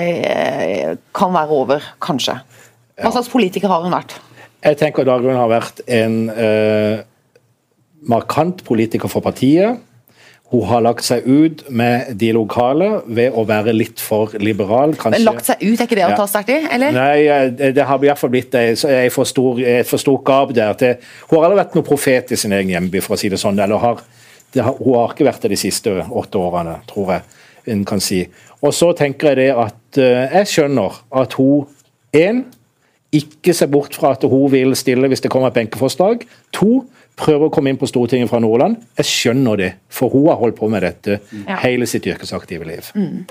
kan 1.15 1.22
kan 1.23 1.33
være 1.33 1.55
over, 1.63 1.87
kanskje. 2.03 2.37
Hva 2.99 3.15
slags 3.15 3.31
politiker 3.31 3.71
har 3.71 3.85
hun 3.85 3.95
vært? 3.95 4.19
Jeg 4.63 4.79
tenker 4.79 5.07
Dagrun 5.07 5.39
har 5.39 5.49
vært 5.51 5.81
en 5.91 6.19
eh, 6.31 7.01
markant 8.07 8.63
politiker 8.67 9.11
for 9.11 9.23
partiet. 9.25 9.81
Hun 10.53 10.67
har 10.69 10.83
lagt 10.85 11.01
seg 11.01 11.25
ut 11.25 11.63
med 11.73 12.11
de 12.21 12.29
lokale 12.37 12.87
ved 13.09 13.33
å 13.33 13.41
være 13.49 13.73
litt 13.73 14.01
for 14.03 14.35
liberal. 14.37 14.93
Kanskje. 14.93 15.17
Men 15.17 15.25
lagt 15.25 15.47
seg 15.49 15.63
ut, 15.63 15.79
er 15.79 15.87
ikke 15.87 15.97
det 15.97 16.05
å 16.05 16.13
ta 16.19 16.27
sterkt 16.29 16.53
i? 16.53 16.59
eller? 16.75 16.93
Nei, 16.93 17.71
det 17.73 17.87
har 17.89 17.97
i 17.97 18.05
hvert 18.11 18.21
fall 18.21 18.31
blitt 18.35 18.53
et 18.59 19.15
for 19.15 19.25
stort 19.25 20.27
gap 20.27 20.53
der. 20.53 20.75
Til, 20.77 20.99
hun 21.31 21.39
har 21.39 21.47
aldri 21.49 21.61
vært 21.63 21.79
noen 21.79 21.87
profet 21.87 22.35
i 22.35 22.39
sin 22.39 22.53
egen 22.53 22.75
hjemby, 22.75 23.01
for 23.01 23.17
å 23.17 23.19
si 23.19 23.33
det 23.33 23.41
sånn. 23.41 23.57
eller 23.65 23.81
har, 23.81 24.03
det 24.53 24.61
har, 24.61 24.77
Hun 24.77 24.99
har 24.99 25.15
ikke 25.15 25.27
vært 25.31 25.47
det 25.47 25.55
de 25.55 25.61
siste 25.63 25.95
åtte 26.05 26.39
årene, 26.39 26.77
tror 26.91 27.15
jeg 27.15 27.73
en 27.73 27.85
kan 27.87 28.03
si. 28.03 28.21
Og 28.63 28.73
så 28.75 28.93
tenker 28.97 29.33
jeg 29.33 29.41
det 29.43 29.49
at 29.53 30.01
uh, 30.01 30.35
jeg 30.39 30.51
skjønner 30.55 30.99
at 31.23 31.37
hun 31.39 31.67
én 32.15 32.45
ikke 33.13 33.53
ser 33.53 33.69
bort 33.69 33.93
fra 33.93 34.15
at 34.15 34.23
hun 34.25 34.49
vil 34.51 34.73
stille 34.77 35.07
hvis 35.11 35.21
det 35.21 35.29
kommer 35.31 35.51
et 35.51 35.57
benkeforslag. 35.57 36.23
To 36.57 36.81
prøver 37.19 37.45
å 37.45 37.51
komme 37.53 37.69
inn 37.69 37.77
på 37.77 37.85
Stortinget 37.89 38.31
fra 38.31 38.39
Nordland. 38.41 38.79
Jeg 38.97 39.05
skjønner 39.05 39.59
det, 39.59 39.69
for 39.93 40.09
hun 40.09 40.31
har 40.31 40.39
holdt 40.39 40.57
på 40.57 40.69
med 40.71 40.81
dette 40.81 41.19
ja. 41.19 41.59
hele 41.61 41.85
sitt 41.89 42.07
yrkesaktive 42.09 42.65
liv. 42.65 42.89
Mm. 42.97 43.27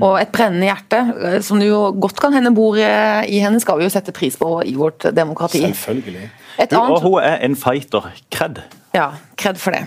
Og 0.00 0.16
et 0.22 0.32
brennende 0.32 0.70
hjerte, 0.70 1.02
eh, 1.18 1.36
som 1.44 1.60
du 1.60 1.66
jo 1.66 1.82
godt 2.00 2.20
kan 2.22 2.32
hende 2.36 2.54
bor 2.56 2.78
i 2.80 3.42
henne, 3.42 3.60
skal 3.60 3.80
vi 3.80 3.84
jo 3.84 3.92
sette 3.92 4.14
pris 4.16 4.38
på 4.40 4.54
i 4.64 4.72
vårt 4.78 5.10
demokrati. 5.16 5.60
Selvfølgelig. 5.66 6.30
Annet... 6.62 6.78
Og 6.80 7.04
hun 7.04 7.18
er 7.20 7.44
en 7.44 7.58
fighter. 7.60 8.08
Kred. 8.32 8.62
Ja, 8.96 9.10
kred 9.36 9.60
for 9.60 9.76
det. 9.76 9.84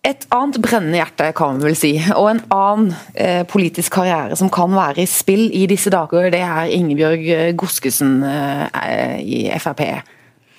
Et 0.00 0.22
annet 0.32 0.56
brennende 0.64 0.96
hjerte, 0.96 1.26
kan 1.36 1.58
vi 1.60 1.66
vel 1.68 1.74
si, 1.76 1.90
og 2.16 2.30
en 2.30 2.38
annen 2.56 2.94
eh, 3.12 3.42
politisk 3.44 3.98
karriere 3.98 4.36
som 4.38 4.48
kan 4.48 4.72
være 4.72 5.02
i 5.02 5.10
spill 5.10 5.50
i 5.52 5.66
disse 5.68 5.92
dager, 5.92 6.30
det 6.32 6.40
er 6.40 6.72
Ingebjørg 6.72 7.26
Godskesen 7.60 8.14
eh, 8.24 9.18
i 9.20 9.42
Frp. 9.60 9.82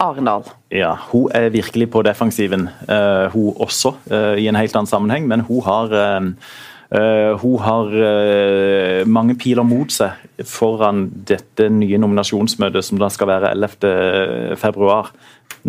Arendal. 0.02 0.46
Ja, 0.74 0.94
hun 1.10 1.34
er 1.34 1.50
virkelig 1.54 1.90
på 1.94 2.04
defensiven, 2.06 2.68
eh, 2.86 3.34
hun 3.34 3.58
også, 3.58 3.96
uh, 4.14 4.38
i 4.38 4.48
en 4.50 4.58
helt 4.58 4.76
annen 4.78 4.90
sammenheng. 4.90 5.28
Men 5.30 5.46
hun 5.46 5.62
har, 5.66 5.94
uh, 5.94 7.34
hun 7.42 7.60
har 7.62 9.06
mange 9.06 9.36
piler 9.38 9.64
mot 9.64 9.94
seg 9.94 10.46
foran 10.46 11.06
dette 11.30 11.70
nye 11.70 12.02
nominasjonsmøtet, 12.02 12.86
som 12.86 13.02
da 13.02 13.10
skal 13.14 13.30
være 13.30 13.54
11.2. 13.58 14.90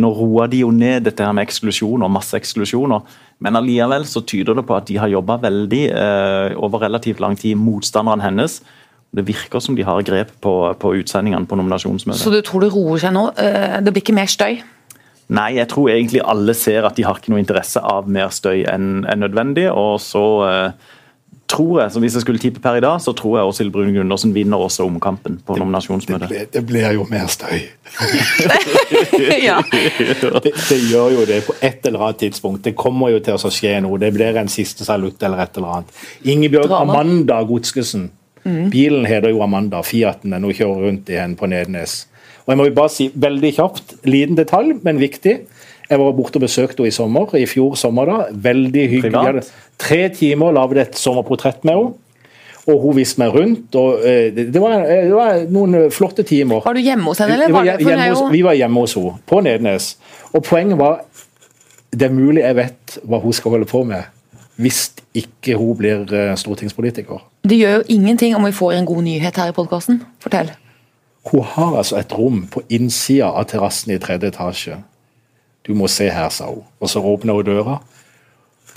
Nå 0.00 0.08
roer 0.16 0.48
de 0.48 0.62
jo 0.62 0.72
ned 0.72 1.04
dette 1.04 1.24
her 1.24 1.36
med 1.36 1.44
eksklusjoner, 1.44 2.08
masse 2.08 2.36
eksklusjoner. 2.36 3.04
Men 3.42 3.58
allikevel 3.58 4.06
så 4.08 4.22
tyder 4.28 4.58
det 4.58 4.66
på 4.68 4.76
at 4.76 4.86
de 4.90 5.00
har 5.02 5.10
jobba 5.10 5.40
veldig 5.42 5.82
eh, 5.90 6.54
over 6.62 6.84
relativt 6.86 7.22
lang 7.22 7.34
tid, 7.38 7.58
motstanderen 7.58 8.22
hennes. 8.22 8.60
Det 9.12 9.24
virker 9.28 9.60
som 9.60 9.76
de 9.76 9.84
har 9.84 10.04
grep 10.06 10.30
på, 10.40 10.54
på 10.80 10.94
utsendingene 11.02 11.48
på 11.48 11.58
nominasjonsmøtet. 11.58 12.22
Så 12.22 12.32
du 12.32 12.40
tror 12.46 12.64
det 12.64 12.70
roer 12.72 13.02
seg 13.02 13.12
nå? 13.16 13.26
Eh, 13.36 13.80
det 13.82 13.92
blir 13.92 14.04
ikke 14.04 14.16
mer 14.16 14.30
støy? 14.30 14.62
Nei, 15.32 15.50
jeg 15.56 15.68
tror 15.72 15.90
egentlig 15.92 16.22
alle 16.28 16.54
ser 16.56 16.86
at 16.86 16.96
de 16.98 17.04
har 17.06 17.18
ikke 17.18 17.32
noe 17.32 17.40
interesse 17.40 17.80
av 17.80 18.08
mer 18.10 18.32
støy 18.34 18.64
enn 18.68 19.06
enn 19.08 19.22
nødvendig. 19.24 19.68
Og 19.72 19.98
så 20.02 20.24
eh, 20.48 20.90
tror 21.52 21.82
jeg, 21.82 21.92
så 21.92 22.00
hvis 22.00 22.16
jeg 22.16 22.24
skulle 22.24 22.40
tippe 22.40 22.62
per 22.64 22.78
i 22.78 22.82
dag, 22.84 23.00
så 23.04 23.12
tror 23.16 23.36
jeg 23.38 23.50
Åshild 23.50 23.72
Brune 23.74 23.92
Gundersen 23.92 24.32
vinner 24.34 24.62
også 24.64 24.86
omkampen 24.88 25.38
på 25.46 25.56
nominasjonsmøtet. 25.60 26.30
Det, 26.30 26.46
det 26.54 26.62
blir 26.68 26.94
jo 26.96 27.04
mer 27.10 27.28
støy. 27.32 27.60
ja. 29.48 29.58
Det, 29.68 30.54
det 30.54 30.78
gjør 30.88 31.18
jo 31.18 31.26
det 31.28 31.42
på 31.46 31.56
et 31.60 31.86
eller 31.90 32.08
annet 32.08 32.22
tidspunkt. 32.24 32.64
Det 32.64 32.74
kommer 32.78 33.12
jo 33.12 33.20
til 33.24 33.36
å 33.36 33.52
skje 33.52 33.76
noe. 33.84 34.00
Det 34.00 34.12
blir 34.16 34.40
en 34.40 34.50
siste 34.52 34.86
salutt 34.88 35.22
eller 35.22 35.44
et 35.44 35.60
eller 35.60 35.76
annet. 35.76 36.02
Ingebjørg 36.34 36.72
Drama. 36.72 36.96
Amanda 36.96 37.42
Godskesen. 37.48 38.08
Bilen 38.44 39.04
heter 39.06 39.30
jo 39.30 39.42
Amanda, 39.44 39.84
Fiaten 39.86 40.32
den 40.34 40.48
hun 40.48 40.56
kjører 40.56 40.88
rundt 40.88 41.10
i 41.12 41.18
den 41.18 41.36
på 41.38 41.46
Nednes. 41.50 42.06
Og 42.42 42.50
jeg 42.50 42.58
må 42.58 42.66
jo 42.66 42.74
bare 42.74 42.90
si, 42.90 43.06
veldig 43.14 43.52
kjapt, 43.54 43.94
liten 44.08 44.38
detalj, 44.38 44.74
men 44.82 44.98
viktig. 44.98 45.36
Jeg 45.92 46.00
var 46.00 46.14
borte 46.16 46.40
og 46.40 46.46
besøkte 46.46 46.80
henne 46.80 46.88
i 46.88 46.94
sommer, 46.94 47.34
i 47.36 47.44
fjor 47.48 47.74
sommer. 47.76 48.08
da, 48.08 48.30
Veldig 48.32 48.84
hyggelig. 48.94 49.12
Privat? 49.12 49.50
Tre 49.78 50.08
timer 50.16 50.54
lagde 50.56 50.80
et 50.80 50.96
sommerportrett 50.96 51.66
med 51.68 51.76
henne. 51.76 51.98
Og 52.70 52.78
hun 52.78 52.94
viste 52.96 53.18
meg 53.18 53.34
rundt. 53.34 53.74
og 53.74 54.06
eh, 54.06 54.30
Det, 54.32 54.60
var, 54.60 54.86
eh, 54.86 55.08
det 55.10 55.16
var 55.16 55.42
noen 55.50 55.74
eh, 55.74 55.90
flotte 55.90 56.22
timer. 56.22 56.62
Var 56.64 56.78
du 56.78 56.80
hjemme 56.80 57.10
hos 57.10 57.20
henne, 57.20 57.34
eller? 57.34 57.50
Vi 57.50 57.56
var, 57.58 57.64
det, 57.66 57.86
hjemme 57.86 58.08
hos, 58.14 58.32
vi 58.32 58.42
var 58.46 58.56
hjemme 58.56 58.84
hos 58.84 58.94
henne, 58.96 59.14
på 59.26 59.40
Nednes. 59.44 59.88
Og 60.32 60.44
poenget 60.46 60.78
var 60.78 61.04
Det 61.92 62.06
er 62.06 62.12
mulig 62.14 62.40
jeg 62.40 62.56
vet 62.56 62.94
hva 63.04 63.18
hun 63.20 63.34
skal 63.36 63.52
holde 63.52 63.66
på 63.68 63.82
med, 63.84 64.06
hvis 64.56 64.94
ikke 65.12 65.58
hun 65.60 65.74
blir 65.76 66.06
stortingspolitiker. 66.40 67.20
Det 67.44 67.58
gjør 67.58 67.74
jo 67.74 67.82
ingenting 67.92 68.32
om 68.32 68.46
vi 68.46 68.52
får 68.56 68.78
en 68.78 68.86
god 68.88 69.02
nyhet 69.04 69.36
her 69.36 69.52
i 69.52 69.52
podkasten. 69.52 69.98
Fortell. 70.24 70.54
Hun 71.28 71.44
har 71.44 71.76
altså 71.82 71.98
et 72.00 72.14
rom 72.16 72.46
på 72.48 72.62
innsida 72.72 73.28
av 73.28 73.44
terrassen 73.52 73.92
i 73.92 74.00
tredje 74.00 74.32
etasje. 74.32 74.78
Du 75.66 75.74
må 75.78 75.88
se 75.90 76.08
her, 76.10 76.28
sa 76.34 76.50
hun. 76.50 76.64
Og 76.82 76.90
så 76.90 77.02
åpna 77.02 77.36
hun 77.36 77.46
døra. 77.46 77.78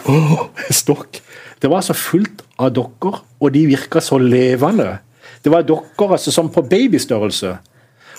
Åh, 0.05 0.47
stokk! 0.69 1.21
Det 1.61 1.69
var 1.71 1.81
altså 1.81 1.95
fullt 1.97 2.43
av 2.61 2.73
dokker, 2.75 3.21
og 3.39 3.53
de 3.55 3.63
virka 3.69 4.01
så 4.03 4.19
levende. 4.21 4.97
Det 5.41 5.53
var 5.53 5.65
dokker 5.65 6.17
altså 6.17 6.33
som 6.33 6.51
på 6.53 6.61
babystørrelse. 6.65 7.55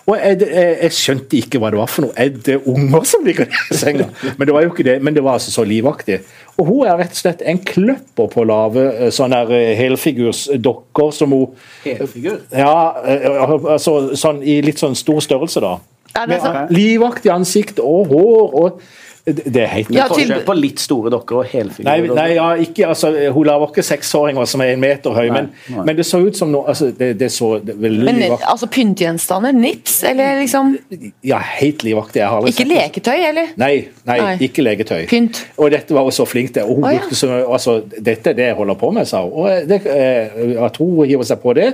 Og 0.06 0.14
jeg, 0.20 0.38
jeg, 0.46 0.74
jeg 0.82 0.94
skjønte 0.94 1.38
ikke 1.40 1.58
hva 1.58 1.72
det 1.74 1.78
var 1.80 1.90
for 1.90 2.06
noe. 2.06 2.14
Er 2.14 2.30
det 2.30 2.60
unger 2.70 3.06
som 3.10 3.24
ligger 3.26 3.48
i 3.50 3.74
senga? 3.74 4.06
Men 4.38 4.46
det 4.46 4.54
var 4.54 4.62
jo 4.62 4.70
ikke 4.70 4.86
det, 4.86 5.00
men 5.02 5.16
det 5.16 5.24
var 5.26 5.40
altså 5.40 5.50
så 5.50 5.64
livaktig. 5.66 6.20
Og 6.56 6.68
hun 6.68 6.86
er 6.86 7.00
rett 7.00 7.16
og 7.16 7.18
slett 7.18 7.42
en 7.42 7.58
kløpper 7.58 8.30
på 8.30 8.44
å 8.44 8.46
lage 8.46 8.84
eh, 8.92 9.10
sånne 9.14 9.42
eh, 9.50 9.72
helfigursdokker 9.80 11.10
som 11.14 11.34
hun 11.34 11.56
Helfigur? 11.82 12.38
ja, 12.54 12.76
eh, 13.02 13.42
altså 13.74 14.14
sånn 14.16 14.38
i 14.46 14.60
litt 14.64 14.78
sånn 14.80 14.94
stor 14.98 15.18
størrelse, 15.26 15.64
da. 15.64 15.74
Med 16.28 16.40
sant. 16.40 16.70
livaktig 16.74 17.32
ansikt 17.32 17.82
og 17.82 18.08
hår 18.12 18.56
og 18.62 18.80
Det 19.26 19.58
er 19.58 19.66
helt 19.72 19.88
Ja, 19.90 20.04
Forskjell 20.06 20.44
på 20.46 20.54
litt 20.54 20.78
store 20.78 21.10
dokker 21.10 21.40
og 21.40 21.48
helfigurer. 21.50 21.88
Nei, 22.04 22.14
nei 22.14 22.26
ja, 22.36 22.44
ikke, 22.62 22.84
altså, 22.92 23.08
hun 23.34 23.48
lager 23.48 23.72
ikke 23.72 23.82
seksåringer 23.82 24.46
som 24.46 24.62
er 24.62 24.76
en 24.76 24.82
meter 24.84 25.16
høy, 25.16 25.24
men, 25.34 25.48
nei. 25.72 25.82
men 25.88 25.96
det 25.98 26.04
så 26.06 26.20
ut 26.22 26.38
som 26.38 26.52
noe 26.52 26.70
altså, 26.70 26.92
det, 26.94 27.08
det 27.18 27.32
så 27.34 27.56
det, 27.58 27.74
veldig 27.74 28.04
Men 28.06 28.20
livaktig 28.20 28.46
altså 28.52 28.68
pyntegjenstander? 28.76 29.56
Nips? 29.56 29.96
Eller 30.06 30.38
liksom 30.44 30.76
Ja, 31.26 31.40
helt 31.56 31.82
livaktig. 31.82 32.20
Jeg 32.22 32.30
har 32.30 32.38
aldri 32.38 32.54
Ikke 32.54 32.68
leketøy, 32.70 33.16
eller? 33.32 33.50
Nei, 33.58 33.72
nei, 34.06 34.20
Nei. 34.22 34.30
ikke 34.46 34.62
leketøy. 34.62 35.08
Pynt. 35.10 35.42
Og 35.58 35.74
dette 35.74 35.98
var 35.98 36.06
hun 36.06 36.14
så 36.14 36.28
flink 36.30 36.54
til. 36.54 36.70
Og 36.70 36.78
hun 36.78 36.86
Å, 36.86 36.94
ja. 36.94 37.02
brukte 37.02 37.18
så, 37.18 37.42
altså, 37.42 37.76
dette 37.98 38.30
er 38.30 38.38
det 38.38 38.48
jeg 38.52 38.60
holder 38.60 38.78
på 38.78 38.92
med, 38.94 39.10
sa 39.10 39.24
hun. 39.26 39.34
Og 39.42 39.66
det, 39.66 39.80
eh, 39.90 40.54
at 40.68 40.78
hun 40.78 41.02
hiver 41.02 41.26
seg 41.26 41.42
på 41.42 41.56
det 41.58 41.72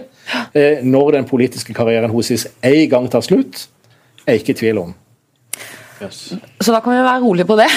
eh, 0.56 0.80
når 0.80 1.18
den 1.18 1.28
politiske 1.28 1.76
karrieren 1.76 2.08
hennes 2.08 2.48
en 2.48 2.82
gang 2.96 3.12
tar 3.12 3.28
slutt, 3.28 3.66
er 4.26 4.36
jeg 4.36 4.44
ikke 4.44 4.56
i 4.56 4.60
tvil 4.62 4.82
om. 4.86 4.94
Så 6.10 6.72
da 6.72 6.80
kan 6.82 6.94
vi 6.94 7.02
være 7.02 7.20
rolige 7.22 7.46
på 7.46 7.56
det. 7.58 7.68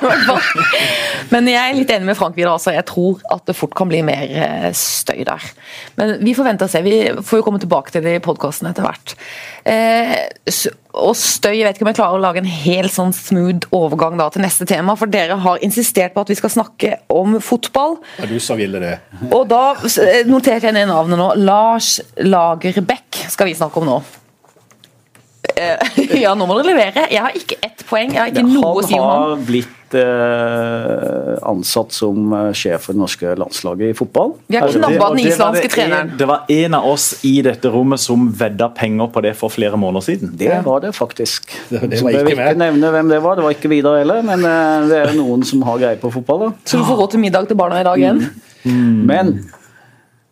Men 1.32 1.48
jeg 1.50 1.60
er 1.60 1.76
litt 1.76 1.92
enig 1.94 2.08
med 2.08 2.18
Frank 2.18 2.36
videre. 2.36 2.54
Altså. 2.56 2.72
Jeg 2.74 2.86
tror 2.88 3.20
at 3.32 3.44
det 3.48 3.56
fort 3.58 3.74
kan 3.76 3.90
bli 3.90 4.00
mer 4.06 4.24
eh, 4.24 4.70
støy 4.76 5.24
der. 5.26 5.44
Men 5.98 6.16
vi 6.24 6.34
får 6.36 6.48
vente 6.48 6.68
og 6.68 6.72
se. 6.72 6.82
Vi 6.84 6.96
får 7.24 7.40
jo 7.40 7.46
komme 7.46 7.60
tilbake 7.62 7.94
til 7.94 8.04
det 8.06 8.16
i 8.18 8.24
podkasten 8.24 8.70
etter 8.70 8.86
hvert. 8.86 9.14
Eh, 9.68 10.14
og 10.94 11.14
støy, 11.18 11.52
jeg 11.58 11.66
vet 11.66 11.76
ikke 11.76 11.86
om 11.86 11.90
jeg 11.90 11.98
klarer 11.98 12.18
å 12.20 12.22
lage 12.22 12.42
en 12.42 12.50
helt 12.50 12.94
sånn 12.94 13.14
smooth 13.16 13.68
overgang 13.74 14.18
da 14.20 14.28
til 14.32 14.44
neste 14.44 14.68
tema. 14.70 14.96
For 15.00 15.10
dere 15.10 15.38
har 15.44 15.64
insistert 15.66 16.14
på 16.14 16.24
at 16.24 16.32
vi 16.32 16.38
skal 16.38 16.54
snakke 16.54 16.98
om 17.12 17.38
fotball. 17.42 17.98
Ja, 18.20 18.30
du 18.30 18.36
sa 18.42 18.56
ville 18.58 18.82
det. 18.82 18.96
Og 19.30 19.48
da 19.50 19.64
eh, 19.74 20.22
noterte 20.30 20.70
jeg 20.70 20.78
ned 20.78 20.90
navnet 20.92 21.20
nå. 21.20 21.32
Lars 21.44 21.98
Lagerbäck 22.20 23.26
skal 23.32 23.50
vi 23.50 23.58
snakke 23.58 23.82
om 23.82 23.90
nå. 23.92 24.02
Eh, 25.56 25.78
ja, 26.24 26.34
nå 26.34 26.46
må 26.50 26.56
dere 26.58 26.72
levere. 26.72 27.06
Jeg 27.12 27.22
har 27.22 27.36
ikke 27.38 27.56
ett 27.62 27.84
poeng. 27.88 28.10
Jeg 28.14 28.20
har 28.20 28.32
ikke 28.32 28.46
noe 28.48 28.74
å 28.80 28.84
si 28.86 28.94
om 28.98 29.04
han 29.04 29.10
han. 29.10 29.30
har 29.34 29.42
blitt 29.46 29.94
eh, 29.94 31.34
ansatt 31.46 31.92
som 31.94 32.32
eh, 32.34 32.48
sjef 32.56 32.86
for 32.88 32.96
det 32.96 33.02
norske 33.02 33.34
landslaget 33.38 33.92
i 33.92 33.96
fotball. 33.98 34.34
Vi 34.50 34.58
har 34.58 34.72
knabba 34.74 35.10
den 35.14 35.22
islandske 35.28 35.70
treneren. 35.72 36.12
Det 36.18 36.28
var 36.30 36.50
en 36.50 36.76
av 36.78 36.88
oss 36.90 37.06
i 37.28 37.34
dette 37.46 37.70
rommet 37.74 38.02
som 38.02 38.26
vedda 38.34 38.70
penger 38.76 39.10
på 39.14 39.22
det 39.26 39.34
for 39.38 39.52
flere 39.54 39.78
måneder 39.80 40.06
siden. 40.08 40.34
Det 40.40 40.50
var 40.66 40.82
det 40.84 40.94
faktisk. 40.96 41.50
Det- 41.70 41.84
det 41.92 42.02
var 42.02 42.18
ikke 42.20 42.34
ikke 42.34 42.54
nevne 42.64 42.90
hvem 42.98 43.12
det 43.14 43.22
var. 43.24 43.38
Det 43.38 43.46
var 43.48 43.56
ikke 43.58 43.72
Vidar 43.74 43.98
heller, 44.02 44.22
men 44.26 44.44
eh, 44.48 44.88
det 44.90 45.02
er 45.04 45.14
noen 45.18 45.44
som 45.46 45.62
har 45.68 45.78
greie 45.82 46.00
på 46.02 46.10
fotball. 46.14 46.48
da. 46.48 46.52
Så 46.66 46.80
du 46.82 46.88
får 46.88 47.04
råd 47.04 47.14
til 47.16 47.24
middag 47.28 47.50
til 47.50 47.60
barna 47.62 47.82
i 47.82 47.86
dag 47.86 48.00
igjen? 48.02 48.24
Men 48.64 49.36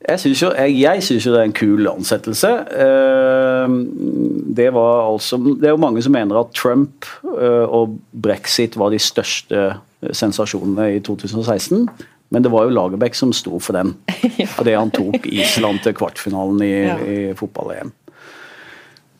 jeg 0.08 0.18
syns 0.18 0.42
jo, 0.42 0.50
jo 0.50 1.34
det 1.34 1.40
er 1.40 1.46
en 1.46 1.54
kul 1.56 1.88
ansettelse. 1.90 2.50
Eh, 2.84 3.76
Det, 4.52 4.68
var 4.74 5.12
altså, 5.12 5.38
det 5.38 5.68
er 5.68 5.76
jo 5.76 5.80
mange 5.80 6.02
som 6.02 6.12
mener 6.12 6.40
at 6.40 6.54
Trump 6.54 7.06
eh, 7.24 7.64
og 7.64 7.98
brexit 8.12 8.76
var 8.76 8.90
de 8.92 8.98
største 8.98 9.62
eh, 10.02 10.12
sensasjonene 10.12 10.96
i 10.96 11.00
2016. 11.00 11.88
Men 12.32 12.44
det 12.44 12.52
var 12.52 12.64
jo 12.64 12.72
Lagerbäck 12.72 13.14
som 13.14 13.32
sto 13.32 13.58
for 13.60 13.76
den. 13.76 13.94
Fordi 14.56 14.74
han 14.74 14.90
tok 14.90 15.26
Island 15.28 15.82
til 15.84 15.94
kvartfinalen 15.94 16.62
i, 16.64 16.74
i 16.88 17.18
fotball-EM. 17.36 17.92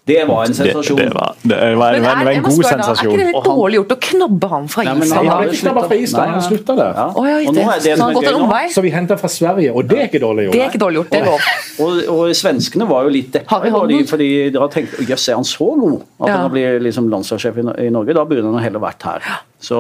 Det 0.05 0.25
var 0.27 0.45
en 0.49 0.55
sensasjon. 0.55 0.97
det, 0.99 1.05
var, 1.15 1.35
det, 1.43 1.57
var, 1.57 1.67
det, 1.71 1.77
var, 1.79 1.93
det 1.95 2.01
var 2.03 2.17
er- 2.17 2.27
jeg 2.33 2.37
en 2.41 2.43
god 2.43 2.57
spørre 2.57 2.71
deg, 2.73 2.81
Er 2.81 2.83
sensasjon. 2.83 3.13
ikke 3.13 3.19
det 3.23 3.27
litt 3.29 3.45
dårlig 3.47 3.77
gjort 3.79 3.93
å 3.95 3.99
knabbe 4.07 4.49
han 4.51 4.65
fra 4.73 4.83
Nei, 4.89 4.95
men 4.99 5.13
han 5.15 5.29
ble 5.29 5.53
knabba 5.61 5.85
fra 5.87 6.25
han 6.33 6.43
slutta 6.43 6.75
der. 6.81 6.97
Ja. 6.99 7.05
Oh, 7.15 7.29
ja, 7.29 7.37
Og 7.39 7.61
er 7.63 7.69
det 7.69 7.85
Så 7.85 7.91
han 7.93 8.01
har 8.03 8.17
gått 8.17 8.27
en 8.33 8.39
omvei? 8.41 8.63
Så 8.75 8.83
vi 8.83 8.91
henter 8.91 9.21
fra 9.21 9.31
Sverige, 9.31 9.71
og 9.79 9.87
det 9.87 10.01
er 10.01 10.09
ikke 10.11 10.23
dårlig 10.25 10.49
gjort. 10.49 10.57
Det 10.57 10.65
er 10.65 10.73
ikke 10.73 10.83
dårlig 10.83 10.99
gjort, 10.99 11.13
det 11.13 11.21
er 11.21 11.29
lov. 11.31 11.47
Og, 11.87 12.03
og 12.17 12.35
svenskene 12.35 12.89
var 12.91 13.07
jo 13.07 13.15
litt 13.15 13.39
Harry 13.53 13.71
fordi, 13.71 14.01
fordi 14.11 14.29
de 14.51 14.59
har 14.65 14.75
tenkt 14.75 14.99
jøss, 15.07 15.29
er 15.31 15.39
han 15.39 15.47
så 15.47 15.71
god 15.79 15.97
at 16.03 16.29
Ja. 16.33 16.37
han 16.43 16.51
blir 16.51 16.83
liksom 16.83 17.07
landslagssjef 17.15 17.63
i, 17.63 17.67
i 17.87 17.89
Norge? 17.95 18.19
Da 18.19 18.25
burde 18.27 18.43
han 18.51 18.59
heller 18.67 18.83
vært 18.83 19.07
her. 19.07 19.31
Så, 19.63 19.79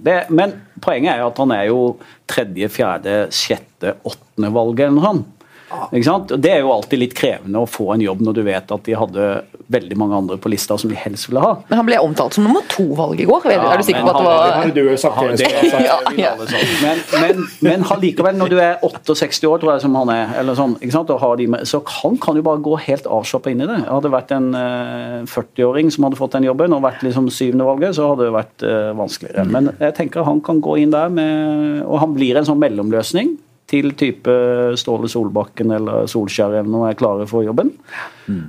det, 0.00 0.30
men 0.32 0.56
poenget 0.80 1.12
er 1.12 1.20
jo 1.20 1.28
at 1.28 1.38
han 1.44 1.52
er 1.52 1.64
jo 1.68 1.80
tredje, 2.26 2.68
fjerde, 2.72 3.18
sjette, 3.36 3.98
åttende 4.08 4.48
valget 4.56 4.86
eller 4.88 4.96
noe 4.96 5.10
sånt. 5.12 5.35
Ikke 5.66 6.06
sant? 6.06 6.32
Det 6.42 6.50
er 6.52 6.60
jo 6.62 6.70
alltid 6.70 7.00
litt 7.00 7.14
krevende 7.18 7.62
å 7.62 7.68
få 7.68 7.88
en 7.94 8.02
jobb 8.04 8.20
når 8.22 8.36
du 8.38 8.42
vet 8.46 8.72
at 8.74 8.84
de 8.86 8.94
hadde 8.94 9.26
veldig 9.72 9.96
mange 9.98 10.18
andre 10.20 10.36
på 10.38 10.50
lista 10.52 10.76
som 10.78 10.90
de 10.92 10.98
helst 10.98 11.26
ville 11.26 11.42
ha. 11.42 11.56
Men 11.66 11.80
han 11.80 11.88
ble 11.88 11.98
omtalt 12.04 12.36
som 12.36 12.46
nummer 12.46 12.62
to-valg 12.70 13.20
i 13.22 13.26
går. 13.26 13.48
Ja, 13.50 13.64
er 13.72 13.80
du 13.82 13.86
sikker 13.86 14.04
på 14.06 14.12
at 14.12 14.20
det 14.20 14.26
han- 14.26 14.60
var 14.60 14.66
Det 14.66 14.74
du 14.74 14.90
jo 14.90 14.96
sagt. 14.96 15.16
Ja, 15.22 15.30
det 15.30 15.40
sagt, 15.40 15.82
Ja, 15.86 15.96
ja. 16.16 16.34
Men, 16.82 17.02
men, 17.20 17.46
men 17.60 17.86
likevel, 18.00 18.36
når 18.38 18.52
du 18.52 18.58
er 18.62 18.78
68 18.82 19.48
år, 19.50 19.58
tror 19.62 19.72
jeg 19.74 19.82
som 19.82 19.94
han 19.98 20.12
er, 20.14 20.34
eller 20.40 20.54
sånn, 20.58 20.76
ikke 20.80 20.92
sant? 20.94 21.10
Og 21.10 21.20
har 21.20 21.36
de 21.40 21.46
med, 21.56 21.66
så 21.66 21.82
han 22.02 22.16
kan 22.22 22.38
jo 22.38 22.44
bare 22.46 22.62
gå 22.62 22.78
helt 22.86 23.06
avslappa 23.06 23.50
inn 23.50 23.64
i 23.64 23.66
det. 23.66 23.80
Hadde 23.88 24.06
det 24.06 24.14
vært 24.14 24.36
en 24.36 24.48
uh, 24.54 25.24
40-åring 25.26 25.90
som 25.94 26.06
hadde 26.06 26.20
fått 26.20 26.36
den 26.38 26.46
jobben, 26.46 26.76
og 26.76 26.84
vært 26.86 27.02
liksom 27.06 27.26
syvende 27.34 27.66
valget, 27.66 27.96
så 27.98 28.12
hadde 28.12 28.28
det 28.28 28.36
vært 28.36 28.66
uh, 28.66 28.92
vanskeligere. 28.98 29.46
Men 29.50 29.72
jeg 29.80 29.96
tenker 29.98 30.26
han 30.26 30.40
kan 30.44 30.62
gå 30.62 30.78
inn 30.82 30.94
der 30.94 31.10
med 31.10 31.82
Og 31.86 31.98
han 32.00 32.14
blir 32.14 32.36
en 32.38 32.46
sånn 32.46 32.60
mellomløsning 32.60 33.36
til 33.66 33.90
type 33.98 34.30
Ståle 34.78 35.08
Solbakken 35.10 35.72
eller 35.74 36.06
Solskjær 36.06 36.52
eller 36.60 36.70
noe 36.70 36.90
er 36.90 36.94
klare 36.98 37.26
for 37.26 37.42
jobben. 37.42 37.72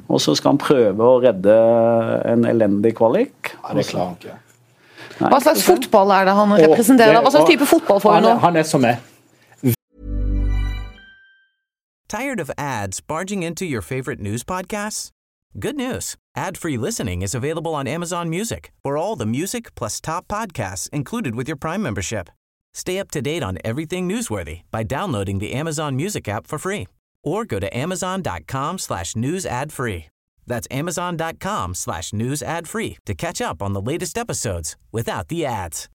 Og 0.10 0.22
så 0.22 0.36
skal 0.38 0.54
han 0.54 0.60
prøve 0.62 0.98
å 1.08 1.20
redde 1.24 1.56
en 2.30 2.46
elendig 2.46 2.94
kvalik. 3.00 3.56
Ja, 3.64 3.74
det 3.74 3.88
klarer 3.90 4.06
han 4.12 4.18
ikke. 4.22 4.38
Nei, 5.20 5.30
Hva 5.34 5.40
slags 5.42 5.64
fotball 5.66 6.12
er 6.14 6.26
det 6.30 6.34
han 6.38 6.52
Og 6.52 6.60
representerer? 6.62 7.14
det- 7.18 7.24
Hva 7.26 7.32
slags 7.34 7.50
type 7.50 7.66
fotball 7.66 8.00
får 8.00 8.14
han, 8.14 8.24
nå? 8.24 8.38
han 8.40 8.56
er 8.58 8.64
som 8.64 8.82
meg. 8.82 8.98
Tired 12.08 12.40
of 12.40 12.50
ads 12.58 13.02
barging 13.02 13.44
into 13.44 13.66
your 13.66 13.82
favorite 13.82 14.20
news 14.22 14.44
podcasts? 14.44 15.10
Good 15.60 15.76
news. 15.76 16.16
Ad-free 16.36 16.78
listening 16.78 17.22
is 17.22 17.34
available 17.36 17.74
on 17.76 17.88
Amazon 17.88 18.30
Music 18.30 18.72
for 18.84 18.96
all 18.96 19.16
the 19.18 19.26
music 19.26 19.74
plus 19.76 20.00
top 20.00 20.28
podcasts 20.28 20.88
included 20.94 21.36
with 21.36 21.48
your 21.50 21.58
Prime 21.58 21.82
membership. 21.82 22.30
Stay 22.78 23.00
up 23.00 23.10
to 23.10 23.24
date 23.24 23.42
on 23.42 23.58
everything 23.66 24.08
newsworthy 24.08 24.62
by 24.70 24.84
downloading 24.84 25.40
the 25.40 25.52
Amazon 25.52 25.96
Music 25.96 26.30
app 26.30 26.46
for 26.46 26.60
free 26.60 26.86
or 27.24 27.44
go 27.44 27.60
to 27.60 27.76
amazon.com 27.76 28.78
slash 28.78 29.16
news 29.16 29.48
ad 29.48 29.74
free. 29.74 30.06
That's 30.46 30.68
amazon.com 30.70 31.74
slash 31.74 32.14
news 32.14 32.44
ad 32.44 32.68
free 32.68 32.98
to 33.08 33.16
catch 33.16 33.42
up 33.42 33.64
on 33.64 33.74
the 33.74 33.82
latest 33.82 34.16
episodes 34.16 34.76
without 34.92 35.30
the 35.30 35.44
ads. 35.44 35.90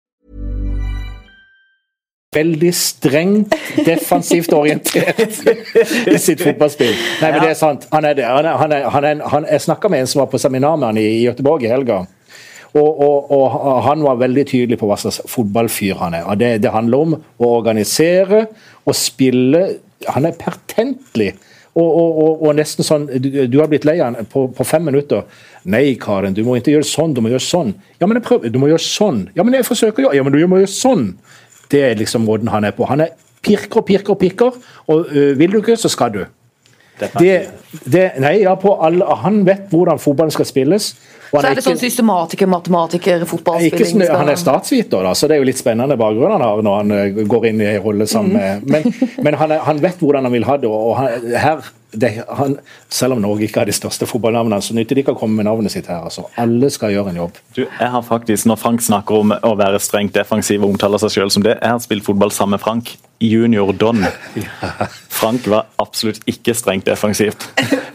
veldig 2.33 2.75
strengt 2.75 3.55
defensivt 3.85 4.53
orientert 4.53 5.19
i 6.09 6.19
sitt 6.19 6.41
fotballspill. 6.41 6.95
Nei, 7.21 7.29
men 7.29 7.43
det 7.43 7.51
er 7.51 7.59
sant. 7.59 7.85
Han 7.93 8.09
er 8.09 8.17
det. 8.17 8.25
Han 8.25 8.49
er, 8.49 8.57
han 8.57 8.73
er, 8.73 8.87
han 8.95 9.05
er, 9.05 9.21
han, 9.35 9.47
jeg 9.53 9.65
snakka 9.67 9.91
med 9.93 10.01
en 10.01 10.09
som 10.09 10.23
var 10.23 10.31
på 10.33 10.41
seminar 10.41 10.79
med 10.81 10.89
han 10.89 11.01
i, 11.03 11.05
i 11.19 11.27
Göteborg 11.27 11.67
i 11.67 11.69
helga. 11.69 12.07
Og, 12.73 13.01
og, 13.05 13.33
og, 13.37 13.47
han 13.85 14.03
var 14.05 14.21
veldig 14.23 14.45
tydelig 14.49 14.79
på 14.81 14.89
hva 14.89 14.97
slags 15.01 15.21
fotballfyr 15.29 15.99
han 16.01 16.17
er. 16.17 16.29
Det, 16.41 16.53
det 16.65 16.73
handler 16.73 17.07
om 17.07 17.17
å 17.19 17.51
organisere 17.59 18.47
og 18.89 18.97
spille. 18.97 19.65
Han 20.15 20.29
er 20.29 20.39
pertentlig. 20.41 21.35
Og, 21.73 22.41
og, 22.43 22.51
nesten 22.53 22.85
sånn 22.85 23.07
Du, 23.09 23.31
du 23.49 23.55
har 23.57 23.69
blitt 23.73 23.87
lei 23.89 23.95
han 23.97 24.19
på, 24.29 24.45
på, 24.53 24.65
fem 24.69 24.85
minutter. 24.85 25.25
'Nei, 25.65 25.95
Karen, 26.01 26.35
du 26.37 26.43
må 26.45 26.59
ikke 26.59 26.75
gjøre 26.75 26.89
sånn, 26.89 27.15
du 27.17 27.23
må 27.25 27.31
gjøre 27.33 27.47
sånn.' 27.47 27.73
'Ja, 28.01 28.09
men 28.09 28.19
jeg 28.19 28.27
prøver. 28.27 28.53
Du 28.53 28.59
må 28.61 28.69
gjøre 28.69 28.85
sånn.' 28.85 29.23
'Ja, 29.33 29.45
men 29.47 29.57
jeg 29.57 29.69
forsøker 29.69 30.09
å 30.09 30.13
Ja, 30.17 30.25
men 30.25 30.35
du 30.35 30.43
må 30.49 30.61
gjøre 30.61 30.73
sånn.' 30.73 31.15
Det 31.73 31.81
er 31.81 31.97
liksom 31.97 32.27
måten 32.29 32.51
han 32.53 32.67
er 32.69 32.75
på. 32.77 32.85
Han 32.85 33.01
er 33.01 33.15
pirker 33.43 33.81
og 33.81 33.87
pirker 33.89 34.13
og 34.13 34.21
pirker, 34.21 34.59
og 34.93 35.07
øh, 35.09 35.39
vil 35.39 35.55
du 35.55 35.63
ikke, 35.63 35.79
så 35.81 35.89
skal 35.89 36.13
du. 36.13 36.25
Det, 37.01 37.33
det, 37.89 38.03
nei, 38.21 38.43
ja, 38.45 38.53
alle, 38.55 39.07
han 39.25 39.41
vet 39.47 39.73
hvordan 39.73 39.99
fotballen 39.99 40.35
skal 40.35 40.47
spilles. 40.47 40.93
Så 41.33 41.49
er 41.49 41.57
det 41.57 41.65
sånn 41.65 41.79
systematiker, 41.81 42.49
matematiker, 42.51 43.23
fotballspilling? 43.29 44.03
han 44.13 44.29
er 44.29 44.41
statsviter, 44.41 45.05
da, 45.07 45.15
så 45.17 45.31
det 45.31 45.39
er 45.39 45.41
jo 45.41 45.49
litt 45.49 45.61
spennende 45.61 45.97
bakgrunn 46.01 46.35
han 46.37 46.45
har 46.45 46.65
når 46.67 46.81
han 46.83 46.97
øh, 46.97 47.23
går 47.33 47.47
inn 47.49 47.63
i 47.63 47.71
en 47.71 47.79
rolle 47.85 48.09
sammen 48.11 48.37
med 48.37 48.67
mm. 48.67 48.73
Men, 48.73 49.23
men 49.25 49.39
han, 49.41 49.55
er, 49.55 49.63
han, 49.65 49.81
vet 49.81 50.03
hvordan 50.03 50.29
han 50.29 50.35
vil 50.35 50.45
ha 50.49 50.59
det. 50.61 50.69
og 50.69 50.93
han, 51.01 51.31
her 51.33 51.65
det, 51.93 52.25
han, 52.29 52.57
selv 52.89 53.13
om 53.17 53.23
Norge 53.23 53.47
ikke 53.47 53.63
har 53.63 53.69
de 53.69 53.75
største 53.77 54.09
fotballnavnene, 54.09 54.63
så 54.65 54.77
nytter 54.77 54.97
det 54.97 55.05
ikke 55.05 55.15
å 55.17 55.21
komme 55.21 55.41
med 55.41 55.49
navnet 55.49 55.75
sitt 55.75 55.91
her. 55.91 56.03
altså. 56.09 56.27
Alle 56.41 56.71
skal 56.73 56.95
gjøre 56.95 57.13
en 57.13 57.23
jobb. 57.23 57.41
Du, 57.57 57.63
jeg 57.67 57.91
har 57.95 58.03
faktisk, 58.07 58.47
Når 58.49 58.61
Frank 58.61 58.83
snakker 58.83 59.23
om 59.23 59.35
å 59.37 59.55
være 59.59 59.81
strengt 59.83 60.15
defensiv 60.17 60.65
og 60.65 60.75
omtaler 60.75 61.03
seg 61.03 61.17
selv 61.19 61.35
som 61.35 61.45
det, 61.45 61.59
jeg 61.61 61.75
har 61.75 61.83
spilt 61.85 62.07
fotball 62.07 62.33
sammen 62.33 62.57
med 62.57 62.65
Frank. 62.65 62.97
Junior 63.23 63.73
Don. 63.73 64.03
Frank 65.21 65.47
var 65.47 65.69
absolutt 65.79 66.25
ikke 66.27 66.55
strengt 66.59 66.89
defensivt. 66.89 67.45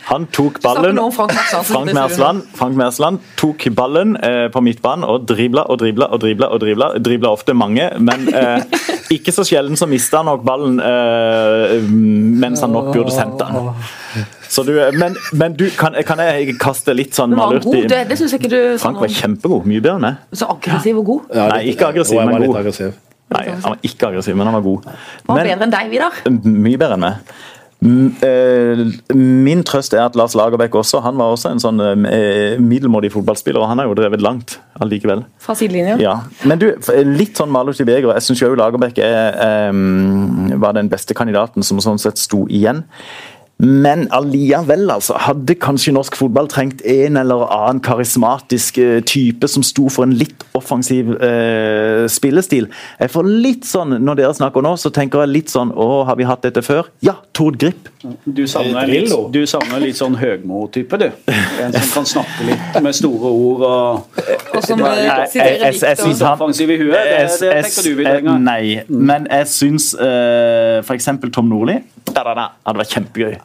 Han 0.08 0.28
tok 0.32 0.62
ballen 0.64 1.00
Frank 1.12 1.92
Mersland, 1.92 2.46
Frank 2.56 2.78
Mersland 2.80 3.20
tok 3.36 3.66
ballen 3.76 4.16
eh, 4.24 4.46
på 4.54 4.62
midtbanen 4.64 5.04
og 5.04 5.26
dribla 5.28 5.66
og 5.68 5.82
dribla 5.82 6.08
og 6.08 6.22
dribla. 6.24 6.48
og 6.48 6.62
dribla, 6.64 6.92
dribla 7.04 7.34
ofte 7.36 7.54
mange, 7.58 7.90
men 8.00 8.30
eh, 8.32 8.64
ikke 9.14 9.34
så 9.36 9.46
sjelden 9.48 9.80
så 9.80 9.88
mista 9.90 10.22
han 10.22 10.30
nok 10.30 10.44
ballen 10.48 10.80
eh, 10.84 11.78
mens 11.88 12.64
han 12.64 12.74
nok 12.76 12.92
burde 12.94 13.14
sendt 13.14 13.40
den. 13.42 14.26
Du, 14.68 14.72
men, 14.96 15.18
men 15.38 15.56
du, 15.60 15.66
kan, 15.78 15.96
kan, 16.08 16.22
jeg 16.24 16.56
kaste 16.62 16.96
litt 16.96 17.18
sånn 17.18 17.36
malurt 17.38 17.68
i 17.76 17.84
det, 17.90 18.06
det 18.10 18.18
ikke 18.38 18.50
du 18.50 18.62
Frank 18.82 19.02
var 19.04 19.12
kjempegod. 19.12 19.68
Mye 19.68 19.84
bedre 19.84 19.98
enn 20.00 20.06
meg. 20.08 20.24
Så 20.40 20.48
aggressiv 20.54 21.02
og 21.02 21.12
god? 21.12 21.36
Ja, 21.36 21.50
Nei, 21.52 21.60
ikke 21.74 21.92
aggressiv, 21.92 22.22
men 22.24 22.48
god. 22.48 23.04
Nei, 23.28 23.44
Han 23.50 23.74
var 23.74 23.84
ikke 23.84 24.08
aggressiv, 24.08 24.38
men 24.40 24.48
han 24.48 24.56
var 24.56 24.64
god. 24.64 24.88
Han 25.28 25.34
var 25.34 25.44
bedre 25.44 25.68
enn 25.68 25.76
deg, 25.76 25.92
Vidar? 25.92 26.22
Mye 26.32 26.80
bedre 26.80 26.96
enn 26.96 27.04
meg. 27.04 27.36
Eh, 27.78 28.80
min 29.14 29.60
trøst 29.68 29.94
er 29.94 30.08
at 30.08 30.16
Lars 30.18 30.34
Lagerbäck 30.34 30.74
også 30.76 30.98
han 31.06 31.20
var 31.20 31.36
også 31.36 31.52
en 31.54 31.62
sånn 31.62 31.82
eh, 32.10 32.58
middelmådig 32.58 33.12
fotballspiller, 33.14 33.62
og 33.62 33.70
han 33.70 33.82
har 33.82 33.90
jo 33.90 33.98
drevet 34.00 34.24
langt 34.24 34.58
allikevel. 34.82 35.22
Fra 35.42 35.54
sidelinja? 35.58 35.98
Ja. 36.02 36.16
Men 36.50 36.62
du, 36.62 36.72
litt 37.06 37.38
sånn 37.38 37.54
malurt 37.54 37.82
i 37.84 37.88
begeret. 37.88 38.18
Jeg 38.18 38.30
syns 38.30 38.44
jo 38.44 38.54
Lagerbäck 38.58 39.02
er, 39.04 39.70
um, 39.70 40.54
var 40.62 40.78
den 40.78 40.90
beste 40.90 41.18
kandidaten 41.18 41.66
som 41.66 41.82
sånn 41.84 42.02
sett 42.02 42.22
sto 42.22 42.46
igjen. 42.50 42.84
Men 43.58 44.06
alliavel 44.14 44.86
altså, 44.94 45.16
hadde 45.18 45.56
kanskje 45.58 45.94
norsk 45.96 46.16
fotball 46.20 46.46
trengt 46.52 46.84
en 46.86 47.18
eller 47.18 47.48
annen 47.50 47.82
karismatisk 47.82 48.78
uh, 48.78 49.00
type 49.02 49.50
som 49.50 49.66
sto 49.66 49.88
for 49.90 50.06
en 50.06 50.14
litt 50.14 50.46
offensiv 50.58 51.10
eh, 51.22 52.06
spillestil. 52.10 52.68
Jeg 53.00 53.12
får 53.14 53.28
litt 53.30 53.66
sånn, 53.68 53.96
Når 54.02 54.18
dere 54.18 54.36
snakker 54.38 54.64
nå, 54.66 54.72
så 54.82 54.90
tenker 54.94 55.22
jeg 55.22 55.32
litt 55.34 55.52
sånn 55.54 55.70
Å, 55.70 55.88
har 56.08 56.18
vi 56.18 56.26
hatt 56.26 56.42
dette 56.46 56.64
før? 56.66 56.90
Ja, 57.06 57.14
Tord 57.38 57.60
Grip. 57.62 57.90
Du 58.26 58.44
savner 58.50 58.90
litt, 58.90 59.14
du 59.34 59.40
savner 59.50 59.82
litt 59.84 60.00
sånn 60.00 60.18
Høgmo-type, 60.18 60.98
du. 61.02 61.08
En 61.62 61.76
som 61.76 61.92
kan 62.00 62.10
snakke 62.10 62.48
litt 62.50 62.80
med 62.84 62.98
store 62.98 63.34
ord 63.34 63.66
og, 63.68 64.24
og 64.54 64.66
som 64.66 64.82
sitter 64.82 66.08
litt 66.08 66.24
offensiv 66.32 66.74
i 66.74 66.80
huet. 66.82 66.98
Det, 66.98 67.28
det 67.44 67.54
tenker 67.68 67.90
du, 67.90 67.92
Vidar. 68.02 68.32
Nei, 68.48 68.64
men 68.90 69.30
jeg 69.34 69.52
syns 69.54 69.92
eh, 69.94 70.80
f.eks. 70.82 71.12
Tom 71.34 71.54
Nordli 71.54 71.80
hadde 72.18 72.80
vært 72.82 72.98
kjempegøy. 72.98 73.38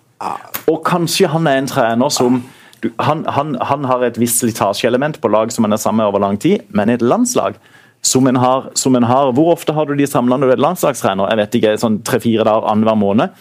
Og 0.71 0.83
kanskje 0.87 1.31
han 1.33 1.49
er 1.51 1.61
en 1.61 1.71
trener 1.71 2.13
som 2.13 2.43
du, 2.83 2.89
han, 2.99 3.23
han, 3.31 3.55
han, 3.63 3.85
har 3.87 4.03
et 4.03 4.19
visst 4.19 4.41
slitasjeelement 4.43 5.21
på 5.23 5.31
lag 5.31 5.53
som 5.55 5.63
han 5.67 5.75
er 5.75 5.79
sammen 5.79 6.03
med 6.03 6.11
over 6.11 6.23
lang 6.25 6.39
tid, 6.43 6.65
men 6.75 6.91
et 6.91 7.03
landslag 7.03 7.55
som 8.03 8.27
en 8.27 8.37
har, 8.43 8.73
som 8.75 8.97
en 8.99 9.07
har 9.07 9.31
Hvor 9.33 9.53
ofte 9.53 9.73
har 9.73 9.87
du 9.87 9.95
de 9.95 10.07
samla 10.07 10.37
når 10.37 10.51
du 10.51 10.55
er 10.57 10.65
landslagstrener? 10.65 11.31
Jeg 11.31 11.39
vet 11.39 11.59
ikke, 11.59 11.75
sånn 11.79 12.01
tre-fire 12.03 12.47
dager 12.49 12.67
annenhver 12.67 12.99
måned. 12.99 13.37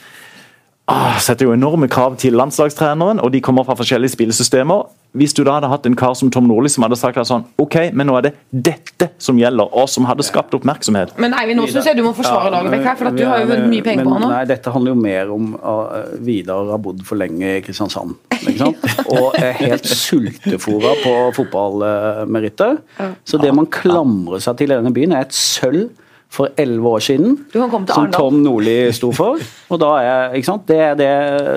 Ah, 0.92 1.18
setter 1.18 1.48
jo 1.48 1.56
enorme 1.56 1.90
krav 1.90 2.20
til 2.22 2.38
landslagstreneren, 2.38 3.22
og 3.24 3.32
de 3.34 3.42
kommer 3.42 3.66
fra 3.66 3.78
forskjellige 3.80 4.14
spillesystemer. 4.14 4.86
Hvis 5.18 5.34
du 5.36 5.42
da 5.44 5.58
hadde 5.58 5.68
hatt 5.68 5.88
en 5.90 5.96
kar 6.00 6.14
som 6.16 6.30
Tom 6.32 6.46
Nordli 6.48 6.70
som 6.72 6.86
hadde 6.86 6.96
sagt 7.00 7.20
sånn 7.28 7.44
OK, 7.60 7.76
men 7.92 8.08
nå 8.08 8.16
er 8.20 8.30
det 8.30 8.32
dette 8.52 9.10
som 9.22 9.40
gjelder, 9.40 9.68
og 9.76 9.90
som 9.92 10.06
hadde 10.08 10.24
skapt 10.24 10.56
oppmerksomhet. 10.56 11.12
Men 11.22 11.36
Eivind, 11.36 11.60
nå 11.60 11.68
syns 11.68 11.90
jeg 11.90 12.00
du 12.00 12.04
må 12.06 12.14
forsvare 12.16 12.48
ja, 12.48 12.54
Lagerbäck 12.56 12.86
her, 12.88 12.96
for 13.00 13.12
at 13.12 13.18
du 13.20 13.26
har 13.28 13.44
jo 13.44 13.50
vunnet 13.50 13.68
mye 13.74 13.86
penger 13.86 14.08
på 14.08 14.14
han 14.16 14.24
nå. 14.24 14.30
Nei, 14.32 14.44
dette 14.48 14.74
handler 14.74 14.96
jo 14.96 15.02
mer 15.02 15.34
om 15.36 15.50
uh, 15.58 16.14
Vidar 16.24 16.72
har 16.72 16.80
bodd 16.84 17.04
for 17.08 17.20
lenge 17.20 17.58
i 17.58 17.64
Kristiansand, 17.66 18.16
ikke 18.40 18.56
sant? 18.62 18.88
Og 19.18 19.36
er 19.36 19.58
helt 19.60 19.90
sultefòra 19.90 20.96
på 21.04 21.16
fotballmeritter. 21.42 22.80
Så 23.28 23.42
det 23.42 23.52
man 23.58 23.68
klamrer 23.72 24.44
seg 24.44 24.62
til 24.62 24.72
i 24.72 24.78
denne 24.80 24.96
byen, 24.96 25.18
er 25.18 25.28
et 25.28 25.36
sølv 25.36 25.90
for 26.32 26.48
elleve 26.58 26.88
år 26.88 27.02
siden, 27.04 27.34
som 27.52 28.12
Tom 28.14 28.38
Nordli 28.40 28.76
sto 28.96 29.10
for. 29.12 29.42
Og 29.68 29.80
da 29.82 29.90
er, 30.00 30.36
ikke 30.40 30.48
sant? 30.48 30.64
Det 30.70 30.78
er 30.80 30.94
det, 30.96 31.10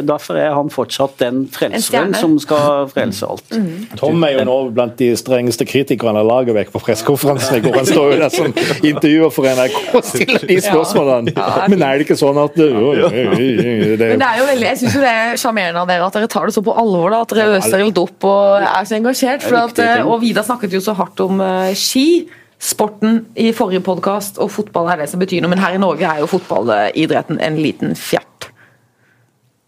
Derfor 0.09 0.39
er 0.41 0.51
han 0.57 0.71
fortsatt 0.73 1.15
den 1.23 1.45
frelseren 1.55 2.11
som 2.19 2.35
skal 2.43 2.89
frelse 2.91 3.29
alt. 3.31 3.55
Mm. 3.55 3.95
Tom 4.01 4.27
er 4.27 4.35
jo 4.35 4.49
nå 4.49 4.57
blant 4.75 4.99
de 4.99 5.13
strengeste 5.19 5.67
kritikerne 5.71 6.25
av 6.25 6.27
Lagerbäck 6.27 6.75
på 6.75 6.83
pressekonferansen 6.83 7.61
i 7.61 7.63
går. 7.69 7.79
Han 7.79 7.89
står 7.93 8.17
jo 8.17 8.21
der 8.25 8.35
som 8.35 8.51
intervjuer 8.91 9.35
for 9.39 9.47
NRK 9.47 9.81
og 9.95 10.11
stiller 10.11 10.51
de 10.51 10.61
spørsmålene. 10.67 11.39
Men 11.71 11.87
er 11.87 11.95
det 11.95 12.09
ikke 12.09 12.19
sånn 12.19 12.43
at 12.43 12.59
det, 12.59 12.71
det 12.75 14.11
Men 14.11 14.27
det 14.27 14.31
er 14.33 14.43
jo 14.43 14.53
veldig, 14.53 14.71
Jeg 14.73 14.83
syns 14.83 15.01
det 15.07 15.17
er 15.17 15.37
sjarmerende 15.39 15.85
av 15.85 15.91
dere 15.95 16.11
at 16.11 16.19
dere 16.19 16.35
tar 16.35 16.51
det 16.51 16.59
så 16.59 16.67
på 16.67 16.75
alvor. 16.83 17.15
da, 17.15 17.23
At 17.23 17.39
dere 17.39 17.61
øser 17.61 17.79
helt 17.87 18.03
opp 18.03 18.27
og 18.27 18.65
er 18.67 18.91
så 18.91 18.99
engasjert. 18.99 19.47
For 19.47 19.69
at, 19.69 19.85
og 20.03 20.19
Vida 20.25 20.43
snakket 20.43 20.75
jo 20.75 20.83
så 20.83 20.99
hardt 20.99 21.23
om 21.23 21.39
uh, 21.39 21.71
ski 21.79 22.25
sporten 22.65 23.25
i 23.37 23.51
forrige 23.57 23.83
podkast, 23.85 24.39
og 24.41 24.51
fotball 24.55 24.89
er 24.93 25.03
det 25.03 25.11
som 25.13 25.21
betyr 25.21 25.45
noe. 25.45 25.53
Men 25.53 25.61
her 25.63 25.77
i 25.77 25.81
Norge 25.83 26.09
er 26.09 26.23
jo 26.23 26.31
fotballidretten 26.31 27.41
en 27.45 27.61
liten 27.61 27.93
fjert. 27.99 28.51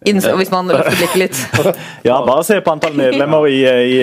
Hvis 0.07 0.53
man 0.53 0.69
løfter 0.71 0.95
blikket 1.01 1.19
litt. 1.19 1.39
Ja, 2.07 2.21
bare 2.27 2.45
se 2.47 2.61
på 2.63 2.73
antall 2.77 2.95
medlemmer 2.99 3.49
i, 3.51 3.59
i, 3.65 3.97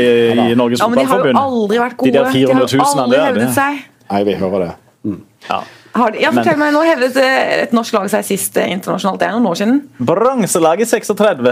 i 0.52 0.56
Norges 0.60 0.82
ja, 0.82 0.90
Fotballforbund. 0.90 1.32
De 1.32 1.40
har 1.40 1.48
jo 1.48 1.62
aldri 1.62 1.80
vært 1.80 1.98
gode. 2.02 2.12
De 2.12 2.18
der 2.18 2.34
400 2.34 2.66
000 2.66 2.68
de 2.74 2.84
har 2.84 3.04
aldri 3.06 3.22
hevdet 3.24 3.56
seg. 3.56 3.86
Nei, 4.10 4.22
vi 4.28 4.36
hører 4.42 4.66
det. 4.66 4.74
Mm. 5.08 5.22
Ja. 5.48 5.62
De, 5.94 6.22
ja, 6.24 6.32
fortell 6.34 6.58
meg, 6.58 6.72
Nå 6.74 6.82
hevdet 6.88 7.18
et 7.22 7.74
norsk 7.76 7.94
lag 7.94 8.08
seg 8.10 8.26
sist 8.26 8.56
internasjonalt. 8.58 9.20
Det 9.22 9.28
er 9.28 9.36
noen 9.36 9.50
år 9.52 9.58
siden. 9.60 9.76
Bronselaget 10.02 10.90
36. 10.90 11.52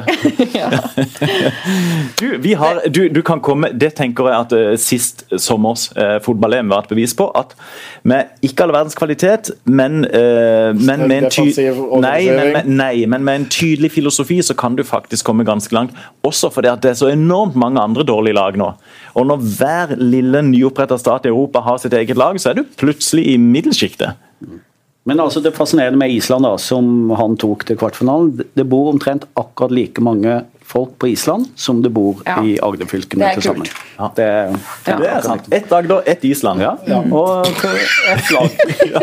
du, 2.21 2.25
har, 2.58 2.82
du, 2.89 3.01
du, 3.13 3.21
kan 3.25 3.41
komme 3.43 3.69
Det 3.77 3.91
tenker 3.99 4.32
jeg 4.32 4.45
at 4.47 4.56
uh, 4.58 4.71
sist 4.82 5.23
sommers 5.38 5.88
uh, 5.93 6.17
fotball-EM 6.25 6.73
var 6.73 6.88
et 6.88 6.93
bevis 6.95 7.13
på. 7.17 7.27
At 7.38 7.54
med 8.01 8.34
ikke 8.41 8.65
all 8.65 8.73
verdens 8.73 8.97
kvalitet, 8.97 9.51
men, 9.69 10.08
uh, 10.10 10.73
men, 10.73 11.06
med 11.12 11.30
ty, 11.30 11.45
nei, 12.01 12.25
men, 12.34 12.73
nei, 12.82 13.06
men 13.06 13.27
med 13.27 13.43
en 13.43 13.47
tydelig 13.54 13.93
filosofi 13.99 14.39
så 14.41 14.58
kan 14.58 14.73
du 14.80 14.82
faktisk 14.88 15.30
komme 15.30 15.45
ganske 15.45 15.75
langt. 15.77 15.93
Også 16.25 16.49
fordi 16.49 16.73
at 16.73 16.82
det 16.82 16.95
er 16.95 16.99
så 17.04 17.12
enormt 17.13 17.60
mange 17.62 17.82
andre 17.82 18.08
dårlige 18.10 18.39
lag 18.39 18.58
nå. 18.58 18.73
Og 19.13 19.30
når 19.30 19.45
hver 19.60 19.95
lille 20.01 20.41
nyoppretta 20.49 20.97
stat 20.97 21.30
i 21.30 21.34
Europa 21.34 21.62
har 21.62 21.77
sitt 21.84 21.93
eget 21.93 22.17
lag, 22.17 22.41
så 22.41 22.56
er 22.56 22.62
du 22.62 22.65
plutselig 22.82 23.27
i 23.36 23.38
middelsjiktet. 23.38 24.17
Men 25.09 25.19
altså 25.19 25.41
det 25.41 25.55
fascinerende 25.55 25.97
med 25.97 26.13
Island, 26.13 26.45
da, 26.45 26.55
som 26.61 27.09
han 27.17 27.37
tok 27.41 27.65
til 27.65 27.79
kvartfinalen, 27.81 28.35
det 28.53 28.67
bor 28.69 28.91
omtrent 28.91 29.25
akkurat 29.39 29.73
like 29.73 30.03
mange 30.03 30.43
folk 30.71 30.97
på 30.99 31.12
Island 31.12 31.49
som 31.60 31.81
det 31.84 31.91
bor 31.93 32.21
ja. 32.25 32.39
i 32.43 32.55
Agder-fylkene 32.63 33.34
til 33.36 33.43
sammen. 33.49 33.67
Ja. 33.97 34.10
Det, 34.15 34.27
ja. 34.88 34.95
det, 34.97 35.10
er 35.12 35.25
sant. 35.25 35.49
Ett 35.53 35.71
Agder, 35.71 36.01
ett 36.10 36.23
Island. 36.25 36.62
Ja, 36.62 36.77
Og 37.12 37.47
ett 37.47 38.31
lag. 38.31 38.49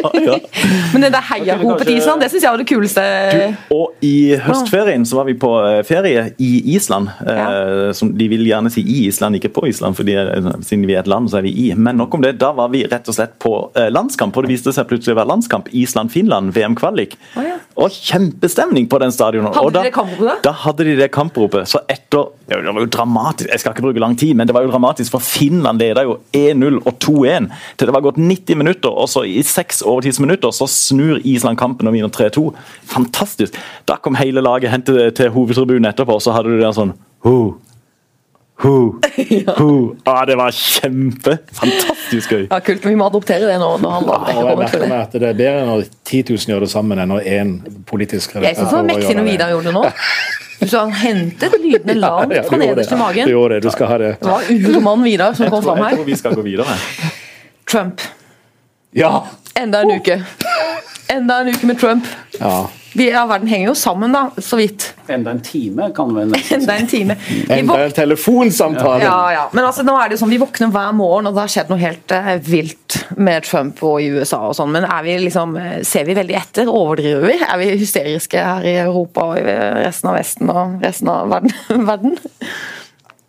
Men 0.93 1.05
det 1.05 1.11
der 1.15 1.27
heiahopet 1.33 1.87
til 1.87 1.99
Island, 1.99 2.23
det 2.23 2.31
syns 2.33 2.47
jeg 2.47 2.55
var 2.55 2.63
det 2.63 2.69
kuleste. 2.69 3.05
Du, 3.33 3.77
og 3.77 4.05
i 4.05 4.37
høstferien 4.43 5.05
så 5.07 5.21
var 5.21 5.29
vi 5.29 5.37
på 5.39 5.53
eh, 5.67 5.81
ferie 5.87 6.25
i 6.43 6.51
Island. 6.75 7.11
Eh, 7.27 7.93
som 7.97 8.13
De 8.19 8.29
vil 8.33 8.47
gjerne 8.49 8.73
si 8.73 8.83
i 8.83 9.05
Island, 9.09 9.39
ikke 9.39 9.53
på 9.61 9.67
Island, 9.71 9.97
fordi 9.99 10.17
eh, 10.19 10.51
siden 10.67 10.87
vi 10.89 10.97
er 10.97 11.05
et 11.05 11.11
land, 11.11 11.31
så 11.31 11.41
er 11.41 11.47
vi 11.49 11.55
i. 11.67 11.69
Men 11.77 12.01
nok 12.01 12.19
om 12.19 12.25
det. 12.25 12.37
Da 12.43 12.53
var 12.57 12.73
vi 12.75 12.85
rett 12.89 13.09
og 13.11 13.17
slett 13.17 13.37
på 13.43 13.55
eh, 13.79 13.91
landskamp, 13.93 14.37
og 14.37 14.47
det 14.47 14.55
viste 14.57 14.75
seg 14.75 14.89
plutselig 14.91 15.17
å 15.17 15.21
være 15.21 15.33
landskamp. 15.35 15.71
Island-Finland, 15.77 16.55
VM-kvalik. 16.57 17.19
Oh, 17.39 17.55
og 17.79 17.95
kjempestemning 17.95 18.89
på 18.91 19.01
den 19.03 19.15
stadionet. 19.15 19.55
Hadde 19.57 19.79
de 19.79 19.89
det 19.89 19.95
kampropet? 19.95 20.43
Da 20.47 20.55
hadde 20.65 20.89
de 20.89 20.97
det 20.99 21.11
kampropet 21.15 21.58
mesterskapet, 21.59 21.69
så 21.69 21.79
etter 21.89 22.29
Det 22.49 22.73
var 22.73 22.81
jo 22.81 22.87
dramatisk, 22.87 23.51
jeg 23.51 23.61
skal 23.61 23.73
ikke 23.73 23.83
bruke 23.83 24.01
lang 24.01 24.17
tid, 24.17 24.35
men 24.35 24.47
det 24.47 24.55
var 24.55 24.63
jo 24.63 24.71
dramatisk, 24.71 25.11
for 25.11 25.21
Finland 25.21 25.79
leda 25.79 26.03
jo 26.03 26.19
1-0 26.33 26.81
og 26.85 26.95
2-1 26.99 27.51
til 27.77 27.87
det 27.87 27.95
var 27.95 28.05
gått 28.05 28.19
90 28.19 28.57
minutter, 28.57 28.91
og 28.91 29.09
så 29.09 29.25
i 29.25 29.43
seks 29.43 29.83
overtidsminutter 29.83 30.51
så 30.51 30.67
snur 30.67 31.21
Island 31.25 31.59
kampen 31.59 31.89
og 31.89 31.93
vinner 31.95 32.09
3-2. 32.09 32.53
Fantastisk. 32.89 33.57
Da 33.89 33.97
kom 33.97 34.15
hele 34.15 34.41
laget 34.41 34.71
hen 34.71 34.83
til, 34.83 35.13
til 35.13 35.31
hovedtribunen 35.31 35.89
etterpå, 35.91 36.19
og 36.19 36.23
så 36.23 36.33
hadde 36.37 36.53
du 36.53 36.61
der 36.61 36.77
sånn 36.77 36.95
oh. 37.25 37.57
Ho, 38.59 38.99
ho. 39.55 39.97
Ah, 40.03 40.25
det 40.27 40.35
var 40.35 40.51
kjempe! 40.51 41.37
Fantastisk 41.55 42.33
gøy. 42.33 42.49
Ja, 42.51 42.59
Kult. 42.59 42.83
Vi 42.83 42.97
må 42.99 43.07
adoptere 43.07 43.47
det 43.47 43.55
nå. 43.63 43.69
når 43.79 43.93
han 43.95 44.09
ja, 44.09 44.33
jeg 44.35 44.59
merker 44.59 44.83
meg 44.83 45.05
at 45.05 45.15
Det 45.15 45.29
er 45.29 45.39
bedre 45.39 45.61
når 45.69 45.85
10 46.03 46.25
000 46.33 46.51
gjør 46.51 46.67
det 46.67 46.71
sammen, 46.73 46.99
enn 46.99 47.13
når 47.13 47.29
én 47.37 47.55
politisk 47.87 48.35
Jeg 48.35 48.59
syns 48.59 48.73
det 48.73 48.81
var 48.81 48.89
mektig 48.91 49.15
når 49.15 49.29
Vidar 49.31 49.55
gjorde 49.55 49.71
det 49.71 49.77
nå. 49.79 49.85
Så 50.67 50.79
han 50.79 50.93
hentet 50.93 51.55
lydene 51.63 51.95
langt 51.95 52.33
ja, 52.35 52.43
ja, 52.43 52.49
fra 52.49 52.57
nederst 52.57 52.93
i 52.93 52.97
magen. 52.99 53.29
Du 53.29 53.33
gjorde 53.33 53.55
det, 53.55 53.61
du 53.67 53.71
skal 53.71 53.93
ha 53.93 53.99
det. 53.99 54.13
Det 54.21 54.31
var 54.31 54.51
urmann 54.51 55.05
Vidar 55.07 55.37
som 55.39 55.51
kom 55.51 55.63
fram 55.63 55.79
her. 55.79 55.93
Jeg 55.93 56.01
tror 56.01 56.09
vi 56.09 56.17
skal 56.17 56.35
gå 56.35 56.47
videre. 56.47 56.79
Trump. 57.71 58.03
Ja! 58.97 59.27
Enda 59.55 59.83
en 59.85 59.91
uke. 60.01 60.23
Enda 61.09 61.41
en 61.41 61.49
uke 61.55 61.67
med 61.67 61.81
Trump. 61.81 62.07
Ja. 62.41 62.69
Vi, 62.99 63.07
ja, 63.13 63.23
verden 63.31 63.47
henger 63.49 63.69
jo 63.71 63.75
sammen, 63.79 64.15
da, 64.15 64.25
så 64.43 64.59
vidt. 64.59 64.89
Enda 65.07 65.31
en 65.31 65.41
time, 65.45 65.91
kan 65.95 66.11
vi 66.17 66.25
nesten 66.33 66.43
si. 66.49 66.55
Enda 66.57 66.75
en 66.75 66.89
time. 66.91 67.17
Enda 67.49 67.77
en 67.85 67.93
telefonsamtale! 67.95 69.05
Ja, 69.05 69.19
ja. 69.33 69.45
Men 69.53 69.69
altså, 69.69 69.85
nå 69.87 69.95
er 69.95 70.11
det 70.11 70.19
jo 70.19 70.23
sånn, 70.25 70.33
vi 70.35 70.41
våkner 70.43 70.73
hver 70.75 70.97
morgen, 70.99 71.29
og 71.31 71.37
det 71.37 71.45
har 71.45 71.53
skjedd 71.53 71.71
noe 71.71 71.79
helt 71.79 72.15
uh, 72.17 72.33
vilt 72.43 72.99
med 73.15 73.47
Trump 73.47 73.85
og 73.87 74.01
i 74.03 74.09
USA 74.17 74.41
og 74.49 74.57
sånn. 74.59 74.75
Men 74.75 74.89
er 74.89 75.07
vi 75.07 75.15
liksom, 75.29 75.55
eh, 75.61 75.77
ser 75.87 76.09
vi 76.09 76.19
veldig 76.19 76.39
etter? 76.41 76.73
Overdriver 76.73 77.29
vi? 77.29 77.37
Er 77.47 77.63
vi 77.63 77.71
hysteriske 77.79 78.43
her 78.43 78.67
i 78.67 78.75
Europa 78.83 79.31
og 79.31 79.39
i 79.39 79.47
resten 79.85 80.11
av 80.11 80.19
Vesten 80.19 80.51
og 80.51 80.83
resten 80.83 81.13
av 81.15 81.31
verden? 81.37 81.55
verden? 81.93 82.19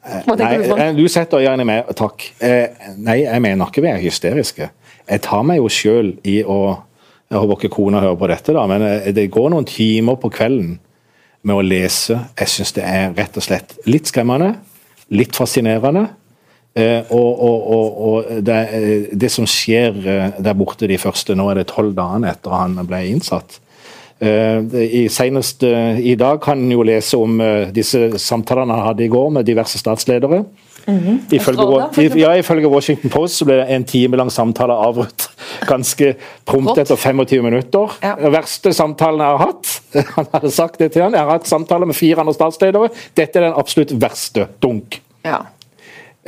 Nei, 0.10 0.58
du, 0.58 0.74
eh, 0.74 0.94
du 0.98 1.06
setter 1.12 1.44
gjerne 1.44 1.66
med 1.68 1.90
Takk. 1.98 2.32
Eh, 2.42 2.94
nei, 2.98 3.22
jeg 3.28 3.46
mener 3.46 3.70
ikke 3.70 3.84
vi 3.86 3.92
er 3.92 4.02
hysteriske. 4.02 4.70
Jeg 5.10 5.26
tar 5.26 5.46
meg 5.46 5.60
jo 5.60 5.70
sjøl 5.74 6.14
i 6.28 6.40
å 6.42 6.60
jeg 7.30 7.38
håper 7.38 7.60
ikke 7.60 7.76
kona 7.76 8.02
hører 8.02 8.18
på 8.18 8.30
dette, 8.32 8.54
da, 8.58 8.64
men 8.70 8.86
eh, 8.88 9.12
det 9.14 9.30
går 9.34 9.52
noen 9.54 9.68
timer 9.70 10.18
på 10.22 10.32
kvelden 10.34 10.80
med 11.46 11.56
å 11.56 11.66
lese. 11.66 12.18
Jeg 12.40 12.52
syns 12.56 12.74
det 12.76 12.86
er 12.90 13.14
rett 13.16 13.38
og 13.38 13.46
slett 13.46 13.76
litt 13.90 14.10
skremmende, 14.10 14.56
litt 15.14 15.38
fascinerende. 15.38 16.08
Eh, 16.74 17.06
og, 17.14 17.30
og, 17.46 17.70
og, 17.76 18.02
og 18.10 18.42
det, 18.46 18.58
eh, 18.74 19.08
det, 19.14 19.30
som 19.34 19.46
skjer 19.50 20.02
der 20.40 20.58
borte 20.58 20.90
de 20.90 20.98
første 21.02 21.38
nå 21.38 21.48
er 21.52 21.62
det 21.62 21.70
tolv 21.70 21.94
dagene 21.98 22.32
etter 22.34 22.56
han 22.56 22.80
ble 22.88 23.06
innsatt. 23.14 23.62
I, 24.20 25.06
senest 25.08 25.62
i 25.64 26.12
dag 26.20 26.42
kan 26.44 26.60
en 26.60 26.74
jo 26.74 26.82
lese 26.84 27.16
om 27.16 27.38
disse 27.72 28.18
samtalene 28.20 28.76
han 28.76 28.90
hadde 28.90 29.06
i 29.06 29.12
går 29.14 29.30
med 29.38 29.48
diverse 29.48 29.80
statsledere. 29.80 30.42
Mm 30.90 31.00
-hmm. 31.00 31.36
ifølge, 31.36 32.20
ja, 32.20 32.34
ifølge 32.34 32.68
Washington 32.68 33.10
Post 33.10 33.38
så 33.38 33.46
ble 33.46 33.56
det 33.56 33.70
en 33.70 33.84
time 33.84 34.18
lang 34.18 34.32
samtale 34.32 34.74
avbrutt 34.74 35.30
ganske 35.68 36.14
prompt 36.50 36.78
etter 36.78 36.96
25 37.00 37.46
minutter. 37.46 38.00
Ja. 38.04 38.16
Den 38.20 38.34
verste 38.34 38.74
samtalen 38.76 39.24
jeg 39.24 39.38
har 39.38 39.46
hatt. 39.46 39.76
Han 40.18 40.34
hadde 40.34 40.52
sagt 40.54 40.82
det 40.82 40.92
til 40.94 41.06
han. 41.06 41.16
Jeg 41.18 41.26
har 41.26 41.40
hatt 41.40 41.48
samtaler 41.50 41.90
med 41.90 41.98
fire 41.98 42.22
andre 42.22 42.36
statsledere. 42.38 42.92
Dette 43.18 43.40
er 43.40 43.50
den 43.50 43.58
absolutt 43.58 43.96
verste. 44.02 44.48
Dunk. 44.62 45.02
Ja. 45.26 45.44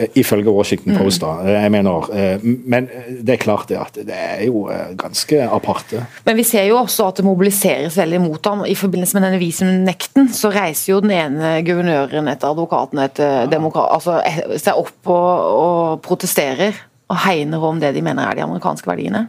Eh, 0.01 0.07
ifølge 0.13 0.49
Washington 0.49 0.97
Post, 0.97 1.21
da. 1.21 1.39
Eh, 1.43 1.62
jeg 1.62 1.71
mener, 1.71 2.15
eh, 2.15 2.39
Men 2.43 2.89
det 3.21 3.34
er 3.34 3.38
klart 3.38 3.67
det 3.69 3.77
at 3.77 3.93
det 3.93 4.15
er 4.15 4.45
jo 4.45 4.69
ganske 4.97 5.49
aparte. 5.51 6.05
Men 6.25 6.36
vi 6.36 6.43
ser 6.43 6.63
jo 6.63 6.77
også 6.77 7.07
at 7.07 7.17
det 7.17 7.25
mobiliseres 7.25 7.97
veldig 7.97 8.21
mot 8.21 8.45
ham. 8.45 8.65
I 8.65 8.75
forbindelse 8.75 9.19
med 9.19 9.23
denne 9.23 9.39
visumnekten 9.39 10.29
så 10.34 10.51
reiser 10.51 10.93
jo 10.93 11.01
den 11.01 11.12
ene 11.12 11.62
guvernøren 11.63 12.27
etter 12.27 12.47
advokaten 12.47 12.99
etter 12.99 13.47
demokrat, 13.51 13.91
altså, 13.91 14.21
seg 14.57 14.77
opp 14.77 15.07
og, 15.07 15.60
og, 15.62 16.01
protesterer 16.01 16.73
og 17.12 17.19
hegner 17.26 17.63
om 17.67 17.82
det 17.82 17.91
de 17.95 18.04
mener 18.06 18.28
er 18.28 18.39
de 18.39 18.45
amerikanske 18.45 18.88
verdiene. 18.88 19.26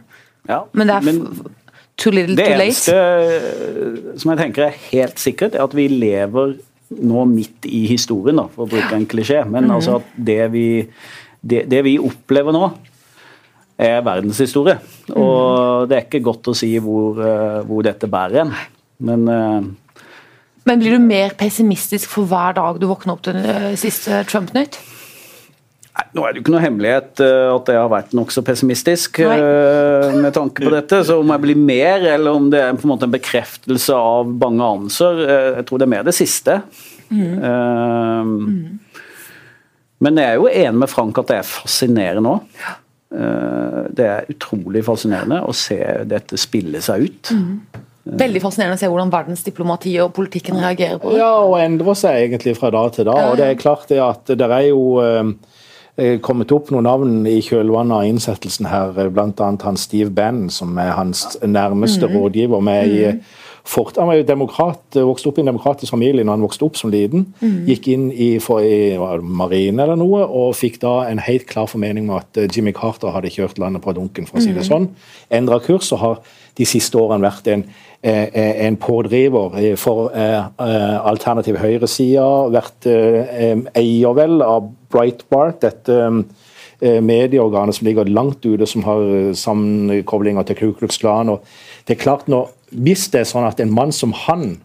Ja, 0.49 0.63
men 0.75 0.89
det 0.89 0.95
er 0.95 1.07
men 1.07 1.19
too 1.99 2.13
little 2.13 2.35
too 2.37 2.55
late. 2.59 2.91
Det 2.91 2.95
eneste 2.95 4.21
som 4.21 4.33
jeg 4.33 4.41
tenker 4.41 4.67
er 4.67 4.79
helt 4.91 5.19
sikkert, 5.21 5.57
er 5.57 5.65
at 5.65 5.75
vi 5.77 5.89
lever 5.91 6.55
nå 6.93 7.25
midt 7.29 7.67
i 7.69 7.85
historien, 7.89 8.37
da, 8.37 8.47
for 8.53 8.65
å 8.65 8.71
bruke 8.71 8.95
en 8.95 9.07
klisjé. 9.09 9.43
Men 9.49 9.67
mm. 9.69 9.75
altså 9.77 9.99
at 9.99 10.17
det 10.31 10.41
vi, 10.53 10.65
det, 11.41 11.63
det 11.71 11.83
vi 11.87 11.97
opplever 12.01 12.55
nå, 12.55 12.67
er 13.83 14.03
verdenshistorie. 14.05 14.77
Og 15.17 15.87
det 15.89 15.97
er 15.97 16.05
ikke 16.05 16.23
godt 16.23 16.51
å 16.51 16.55
si 16.55 16.75
hvor, 16.83 17.17
eh, 17.25 17.63
hvor 17.67 17.81
dette 17.85 18.09
bærer 18.11 18.43
en. 18.43 18.53
Men 19.03 19.25
uh, 19.27 19.71
men 20.63 20.79
blir 20.79 20.93
du 20.95 21.03
mer 21.03 21.33
pessimistisk 21.35 22.07
for 22.07 22.29
hver 22.29 22.53
dag 22.55 22.77
du 22.79 22.85
våkner 22.87 23.17
opp 23.17 23.23
til 23.25 23.39
siste 23.79 24.21
Trump-nytt? 24.29 24.77
Nei, 25.93 26.05
Nå 26.17 26.23
er 26.25 26.33
det 26.33 26.39
jo 26.39 26.43
ikke 26.43 26.53
noe 26.55 26.63
hemmelighet 26.63 27.21
at 27.21 27.67
jeg 27.69 27.77
har 27.77 27.91
vært 27.91 28.15
nokså 28.17 28.41
pessimistisk 28.45 29.19
Nei. 29.21 29.37
med 30.23 30.33
tanke 30.33 30.65
på 30.65 30.71
dette. 30.73 31.03
Så 31.05 31.19
om 31.21 31.33
jeg 31.35 31.43
blir 31.43 31.59
mer, 31.59 32.07
eller 32.15 32.39
om 32.39 32.47
det 32.49 32.63
er 32.63 32.73
på 32.77 32.87
en 32.87 32.93
måte 32.95 33.05
en 33.05 33.13
bekreftelse 33.13 33.97
av 33.97 34.31
bange 34.41 34.65
anelser, 34.65 35.21
jeg 35.59 35.67
tror 35.69 35.81
det 35.81 35.87
er 35.87 35.93
mer 35.93 36.07
det 36.07 36.15
siste. 36.17 36.61
Mm. 37.13 37.35
mm. 37.43 38.79
Men 40.03 40.19
jeg 40.19 40.33
er 40.33 40.39
jo 40.41 40.49
enig 40.49 40.81
med 40.81 40.91
Frank 40.91 41.19
at 41.21 41.29
det 41.29 41.37
er 41.39 41.47
fascinerende 41.47 42.33
òg. 42.33 42.63
Det 43.93 44.05
er 44.09 44.29
utrolig 44.33 44.81
fascinerende 44.85 45.43
å 45.45 45.53
se 45.55 45.77
dette 46.09 46.39
spille 46.41 46.81
seg 46.83 47.05
ut. 47.07 47.33
Mm. 47.37 47.83
Veldig 48.19 48.41
fascinerende 48.43 48.75
å 48.75 48.81
se 48.81 48.89
hvordan 48.91 49.11
verdens 49.13 49.45
diplomati 49.45 49.93
og 50.03 50.11
politikken 50.17 50.57
reagerer 50.59 50.99
på 50.99 51.13
det. 51.13 51.21
Ja, 51.21 51.37
og 51.45 51.55
endrer 51.61 51.95
seg 51.95 52.25
egentlig 52.25 52.57
fra 52.57 52.73
dag 52.73 52.89
til 52.97 53.07
dag. 53.07 53.29
og 53.29 53.37
det 53.39 53.47
er 53.47 53.61
klart 53.61 53.87
det 53.91 54.01
at 54.03 54.33
det 54.33 54.49
er 54.49 54.65
jo 54.71 54.81
kommet 56.25 56.49
opp 56.55 56.71
noen 56.73 56.87
navn 56.87 57.27
i 57.29 57.35
kjølvannet 57.45 57.93
av 57.93 58.07
innsettelsen 58.09 58.65
her, 58.65 58.95
bl.a. 59.13 59.49
han 59.61 59.77
Steve 59.77 60.09
Bannon, 60.09 60.49
som 60.49 60.73
er 60.81 60.95
hans 60.97 61.37
nærmeste 61.45 62.09
mm. 62.09 62.15
rådgiver. 62.17 62.63
med 62.65 62.87
i 62.89 63.01
mm 63.11 63.19
Fort, 63.65 63.95
han 63.95 64.09
var 64.09 64.17
jo 64.17 64.25
demokrat, 64.27 64.81
vokste 65.07 65.29
opp 65.29 65.37
i 65.39 65.43
en 65.45 65.47
demokratisk 65.47 65.93
familie 65.93 66.25
når 66.25 66.35
han 66.35 66.43
vokste 66.43 66.65
opp 66.67 66.75
som 66.75 66.91
liten. 66.91 67.29
Mm. 67.39 67.61
Gikk 67.69 67.87
inn 67.93 68.09
i, 68.11 68.27
for, 68.43 68.59
i 68.59 68.97
marine 69.23 69.85
eller 69.85 69.95
noe, 69.99 70.25
og 70.27 70.51
fikk 70.59 70.81
da 70.81 71.05
en 71.07 71.21
helt 71.23 71.47
klar 71.47 71.69
formening 71.71 72.09
med 72.09 72.17
at 72.19 72.41
eh, 72.41 72.49
Jimmy 72.51 72.73
Carter 72.75 73.15
hadde 73.15 73.31
kjørt 73.31 73.61
landet 73.63 73.85
på 73.85 73.95
dunken, 73.95 74.27
for 74.27 74.41
å 74.41 74.43
si 74.43 74.51
det 74.51 74.65
mm. 74.65 74.67
sånn. 74.67 74.89
Endra 75.39 75.61
kurs 75.63 75.93
og 75.95 76.03
har 76.03 76.19
de 76.59 76.67
siste 76.67 76.99
årene 76.99 77.23
vært 77.23 77.47
en, 77.53 77.63
eh, 78.03 78.27
eh, 78.27 78.65
en 78.67 78.75
pådriver 78.83 79.55
for 79.79 80.11
alternativ 80.11 81.55
høyreside. 81.63 82.27
Vært 82.51 82.91
eier 82.91 84.19
vel 84.19 84.43
av 84.43 84.73
Breitbart, 84.93 85.61
dette 85.65 85.99
medieorganet 86.83 87.77
som 87.77 87.87
ligger 87.87 88.09
langt 88.11 88.43
ute, 88.43 88.65
som 88.67 88.83
har 88.83 89.31
sammenkoblinger 89.39 90.43
til 90.49 90.57
Ku 90.59 90.73
Klux 90.75 90.97
Klan. 90.99 91.29
og 91.31 91.45
det 91.87 91.95
er 91.95 92.01
klart 92.01 92.27
når 92.27 92.49
hvis 92.73 93.07
det 93.13 93.21
er 93.21 93.29
sånn 93.29 93.47
at 93.47 93.61
en 93.61 93.73
mann 93.73 93.93
som 93.95 94.13
han 94.25 94.57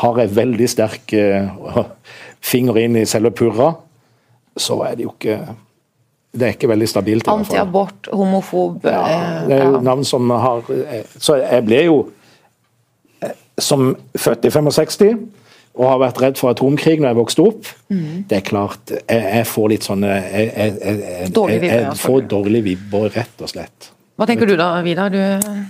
har 0.00 0.20
en 0.22 0.32
veldig 0.36 0.68
sterk 0.70 1.12
uh, 1.14 1.84
finger 2.52 2.80
inn 2.82 2.96
i 2.98 3.08
selve 3.08 3.32
purra, 3.36 3.74
så 4.56 4.80
er 4.86 4.96
det 4.98 5.06
jo 5.06 5.14
ikke 5.14 5.42
det 6.32 6.46
er 6.46 6.54
ikke 6.54 6.68
veldig 6.70 6.86
stabilt. 6.88 7.28
Antiabort, 7.28 8.08
homofob 8.08 8.86
ja, 8.88 9.00
eh, 9.04 9.48
Det 9.50 9.56
er 9.58 9.66
jo 9.68 9.80
navn 9.84 10.04
som 10.08 10.30
har 10.30 10.62
eh, 10.72 11.02
Så 11.20 11.34
jeg 11.42 11.64
ble 11.66 11.80
jo, 11.84 11.98
som 13.60 13.90
født 14.16 14.48
i 14.48 14.52
65 14.54 15.18
og 15.72 15.88
har 15.88 16.02
vært 16.02 16.20
redd 16.20 16.40
for 16.40 16.52
atomkrig 16.52 16.98
når 17.00 17.12
jeg 17.12 17.18
vokste 17.18 17.46
opp. 17.46 17.72
Mm. 17.92 18.22
Det 18.28 18.38
er 18.38 18.44
klart, 18.44 18.92
jeg, 18.92 19.22
jeg 19.22 19.48
får 19.48 19.72
litt 19.72 19.88
sånne 19.88 20.12
Jeg, 20.12 20.52
jeg, 20.52 20.76
jeg, 20.84 21.58
jeg 21.64 21.98
får 22.02 22.28
dårlige 22.28 22.66
vibber, 22.66 23.08
rett 23.16 23.44
og 23.44 23.52
slett. 23.52 23.92
Hva 24.20 24.26
tenker 24.28 24.46
du 24.46 24.52
da, 24.60 24.68
Vidar? 24.84 25.08
Du... 25.10 25.18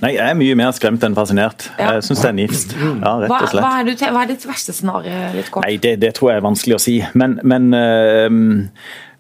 Nei, 0.03 0.11
Jeg 0.17 0.25
er 0.27 0.35
mye 0.37 0.57
mer 0.59 0.73
skremt 0.75 1.05
enn 1.07 1.15
fascinert. 1.17 1.69
Ja. 1.79 1.95
Jeg 1.97 2.09
syns 2.09 2.25
det 2.25 2.29
er 2.33 2.35
nifst. 2.37 2.75
Ja, 2.75 3.15
rett 3.23 3.31
og 3.31 3.47
slett. 3.53 3.63
Hva, 3.63 3.63
hva, 3.63 3.71
er, 3.79 3.87
du, 3.87 4.03
hva 4.03 4.25
er, 4.25 4.33
ditt 4.33 4.45
verste 4.49 4.75
scenario? 4.75 5.23
litt 5.37 5.53
kort? 5.55 5.65
Nei, 5.69 5.79
det, 5.81 5.95
det, 6.03 6.11
tror 6.19 6.33
jeg 6.33 6.43
er 6.43 6.45
vanskelig 6.49 6.77
å 6.77 6.83
si. 6.83 6.97
Men, 7.17 7.39
men 7.47 7.71
uh, 7.73 8.27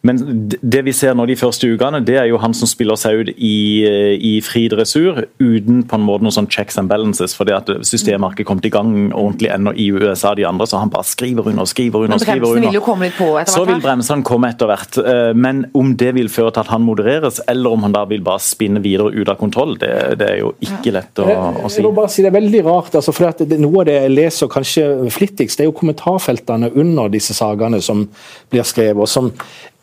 men 0.02 0.18
det 0.50 0.80
vi 0.82 0.92
ser 0.94 1.14
nå 1.14 1.28
de 1.30 1.36
første 1.38 1.68
ukene, 1.70 2.00
det 2.02 2.16
er 2.18 2.24
jo 2.26 2.40
han 2.42 2.54
som 2.58 2.66
spiller 2.66 2.98
seg 2.98 3.20
ut 3.20 3.28
i, 3.36 3.86
eh, 3.86 4.14
i 4.18 4.32
fri 4.42 4.64
dressur 4.70 5.20
uten 5.38 5.84
på 5.86 5.98
en 5.98 6.02
måte 6.02 6.26
noen 6.26 6.34
sånn 6.34 6.48
checks 6.50 6.78
and 6.80 6.90
balances, 6.90 7.36
fordi 7.38 7.54
at 7.54 7.70
systemet 7.86 8.26
har 8.26 8.34
ikke 8.34 8.48
kommet 8.48 8.66
i 8.66 8.72
gang 8.74 8.90
ordentlig 9.12 9.52
ennå 9.54 9.74
i 9.78 9.86
USA 9.94 10.34
de 10.34 10.46
andre, 10.48 10.66
så 10.66 10.80
han 10.82 10.90
bare 10.90 11.06
skriver 11.06 11.46
under 11.52 11.62
og 11.62 11.70
skriver 11.70 12.08
under. 12.08 12.18
og 12.18 12.24
skriver 12.24 12.48
under. 12.50 12.66
Vil 12.66 12.78
jo 12.80 12.82
komme 12.82 13.06
litt 13.06 13.14
på 13.14 13.28
etter 13.30 13.38
hvert, 13.38 13.54
så 13.54 13.62
vil 13.68 13.84
bremsene 13.84 14.26
komme 14.26 14.50
etter 14.50 14.72
hvert. 14.72 14.98
Eh, 14.98 15.30
men 15.38 15.64
om 15.78 15.94
det 15.94 16.10
vil 16.18 16.32
føre 16.34 16.50
til 16.50 16.64
at 16.64 16.74
han 16.74 16.82
modereres, 16.82 17.38
eller 17.46 17.78
om 17.78 17.86
han 17.86 17.94
da 17.94 18.02
vil 18.10 18.26
bare 18.26 18.42
spinne 18.42 18.82
videre 18.82 19.14
ut 19.14 19.30
av 19.30 19.38
kontroll, 19.38 19.78
det, 19.78 19.94
det 20.18 20.32
er 20.34 20.42
jo 20.42 20.52
ikke 20.66 20.96
lett 20.98 21.22
å, 21.22 21.28
å 21.30 21.70
si. 21.70 21.78
Jeg 21.78 21.86
må 21.86 21.94
bare 22.02 22.10
si 22.10 22.26
Det 22.26 22.32
er 22.32 22.40
veldig 22.40 22.64
rart, 22.66 22.96
altså, 22.98 23.14
for 23.14 23.44
det, 23.46 23.60
noe 23.62 23.84
av 23.84 23.90
det 23.92 24.00
jeg 24.00 24.16
leser 24.18 24.50
kanskje 24.50 24.88
flittigst, 25.14 25.60
det 25.60 25.68
er 25.68 25.70
jo 25.70 25.78
kommentarfeltene 25.78 26.74
under 26.74 27.12
disse 27.12 27.38
sakene 27.38 27.78
som 27.78 28.08
blir 28.50 28.66
skrevet. 28.66 28.98
og 28.98 29.10
som 29.10 29.30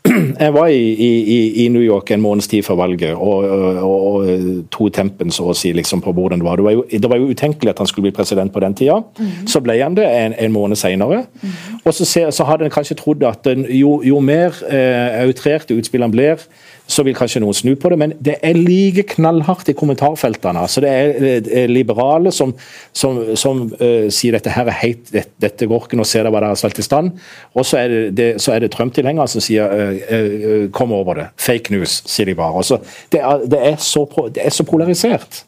jeg 0.40 0.54
var 0.54 0.68
i, 0.68 0.94
i, 0.94 1.66
i, 1.66 1.68
New 1.68 1.82
York 1.84 2.12
en 2.12 2.22
måneds 2.22 2.48
tid 2.48 2.64
før 2.64 2.78
valget 2.80 3.16
og, 3.16 3.44
og, 3.84 3.90
og 3.90 4.30
to 4.72 4.88
tempen 4.96 5.32
så 5.32 5.50
å 5.52 5.56
si 5.58 5.74
liksom 5.76 6.02
på 6.06 6.14
hvordan 6.16 6.40
det 6.40 6.48
var. 6.48 6.56
Det 6.60 6.66
var, 6.66 6.78
jo, 6.78 6.86
det 6.88 7.12
var 7.12 7.20
jo 7.20 7.28
utenkelig 7.34 7.74
at 7.74 7.82
han 7.84 7.90
skulle 7.90 8.08
bli 8.08 8.16
president 8.16 8.54
på 8.54 8.64
den 8.64 8.78
tida. 8.80 9.02
Mm. 9.20 9.34
Så 9.52 9.62
ble 9.66 9.76
han 9.82 9.98
det 9.98 10.08
en, 10.08 10.38
en 10.40 10.56
måned 10.56 10.80
senere. 10.80 11.26
Mm. 11.42 11.58
Og 11.84 11.94
så, 11.94 12.08
så, 12.08 12.48
hadde 12.48 12.70
en 12.70 12.74
kanskje 12.74 12.98
trodd 13.00 13.26
at 13.28 13.52
jo, 13.68 14.00
jo 14.06 14.24
mer 14.24 14.56
eh, 14.72 15.20
outrerte 15.26 15.76
utspillene 15.76 16.16
blir, 16.16 16.48
så 16.90 17.06
vil 17.06 17.16
kanskje 17.18 17.42
noen 17.44 17.56
snu 17.56 17.76
på 17.80 17.92
det, 17.92 17.98
men 18.02 18.14
det 18.24 18.36
er 18.46 18.58
like 18.58 19.06
knallhardt 19.14 19.70
i 19.70 19.76
kommentarfeltene. 19.78 20.64
altså 20.66 20.82
Det 20.82 20.92
er 20.92 21.70
liberale 21.70 22.34
som, 22.36 22.54
som, 22.94 23.20
som 23.38 23.62
uh, 23.80 24.08
sier 24.14 24.36
dette 24.36 24.54
her 24.54 24.70
er 24.70 24.80
heit, 24.82 25.04
dette, 25.14 25.36
dette 25.42 25.70
går 25.70 25.86
ikke, 25.86 26.00
nå 26.00 26.08
ser 26.08 26.26
dere 26.26 26.34
hva 26.34 26.44
dere 26.44 26.56
har 26.56 26.62
stelt 26.62 26.82
i 26.82 26.86
stand. 26.86 27.14
Og 27.54 27.68
så 27.68 27.84
er 27.84 27.94
det, 27.94 28.04
det, 28.18 28.30
det 28.66 28.72
Trump-tilhengere 28.74 29.30
som 29.30 29.44
sier 29.46 29.70
uh, 29.70 30.00
uh, 30.10 30.70
kom 30.76 30.96
over 30.98 31.22
det. 31.22 31.28
Fake 31.40 31.76
news, 31.76 32.02
sier 32.10 32.30
de 32.30 32.38
bare. 32.40 32.58
Altså, 32.64 32.82
det, 33.14 33.22
er, 33.22 33.46
det, 33.46 33.62
er 33.74 33.78
så, 33.84 34.08
det 34.34 34.46
er 34.46 34.56
så 34.56 34.66
polarisert. 34.68 35.44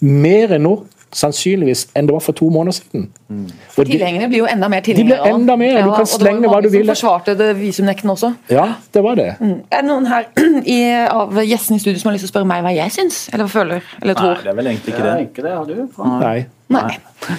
Mer 0.00 0.56
enn 0.56 0.64
nå 0.64 0.78
sannsynligvis 1.14 1.86
enn 1.96 2.08
det 2.08 2.12
var 2.12 2.22
for 2.24 2.36
to 2.36 2.48
måneder 2.52 2.76
siden. 2.76 3.06
Mm. 3.28 3.46
Tilhengerne 3.76 4.28
blir 4.28 4.42
jo 4.42 4.48
enda 4.50 4.68
mer 4.68 4.84
tilhengere. 4.84 5.16
De 5.16 5.22
blir 5.24 5.34
enda 5.34 5.56
mer, 5.56 5.78
du 5.82 5.92
kan 5.94 6.08
slenge 6.08 6.50
hva 6.50 6.60
du 6.64 6.68
vil. 6.68 6.82
Det 6.84 6.88
var 6.88 6.88
mange 6.88 6.88
som 6.88 6.94
forsvarte 6.94 7.36
det 7.38 7.48
visumnekten 7.60 8.12
også. 8.12 8.32
Ja, 8.52 8.66
det 8.94 9.04
var 9.04 9.20
det. 9.20 9.28
Mm. 9.40 9.54
Er 9.70 9.84
det 9.84 9.88
noen 9.88 10.10
her 10.10 10.26
i, 10.76 10.80
av 11.08 11.40
gjestene 11.44 11.80
i 11.80 11.84
studio 11.84 12.02
som 12.02 12.10
har 12.10 12.18
lyst 12.18 12.26
til 12.26 12.32
å 12.32 12.34
spørre 12.34 12.50
meg 12.50 12.66
hva 12.66 12.74
jeg 12.76 12.96
syns, 12.98 13.22
eller 13.32 13.52
føler, 13.52 13.94
eller 14.02 14.18
tror? 14.18 14.34
Nei, 14.36 14.44
det 14.44 14.52
er 14.52 14.60
vel 14.60 14.72
egentlig 14.72 14.94
ikke 14.94 15.06
det. 15.06 15.16
Ikke 15.28 15.46
det, 15.46 15.54
har 15.56 15.70
du? 15.70 16.02
Nei. 16.24 16.36
Nei. 16.76 17.38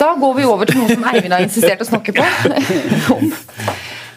Da 0.00 0.14
går 0.16 0.36
vi 0.36 0.44
over 0.48 0.68
til 0.68 0.80
noe 0.80 0.92
som 0.92 1.08
Eivind 1.10 1.34
har 1.36 1.44
insistert 1.44 1.82
å 1.84 1.88
snakke 1.88 2.16
på. 2.16 2.24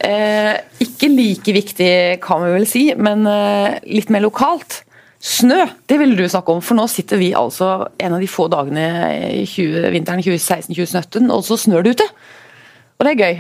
Eh, 0.04 0.58
ikke 0.84 1.08
like 1.08 1.54
viktig, 1.56 1.92
kan 2.20 2.42
vi 2.44 2.50
vel 2.52 2.66
si, 2.68 2.82
men 3.00 3.24
eh, 3.30 3.78
litt 3.88 4.10
mer 4.12 4.26
lokalt. 4.26 4.82
Snø, 5.24 5.62
det 5.88 5.96
ville 6.02 6.18
du 6.20 6.26
snakke 6.28 6.52
om, 6.52 6.60
for 6.60 6.76
nå 6.76 6.84
sitter 6.92 7.20
vi 7.22 7.30
altså 7.38 7.86
en 7.96 8.16
av 8.18 8.20
de 8.20 8.28
få 8.28 8.50
dagene 8.52 8.84
i 9.40 9.46
20, 9.48 9.86
vinteren 9.94 10.20
2016-2017, 10.26 11.30
og 11.32 11.46
så 11.48 11.56
snør 11.62 11.86
det 11.86 11.94
ute. 11.96 12.08
Og 13.00 13.08
det 13.08 13.14
er 13.14 13.22
gøy. 13.22 13.40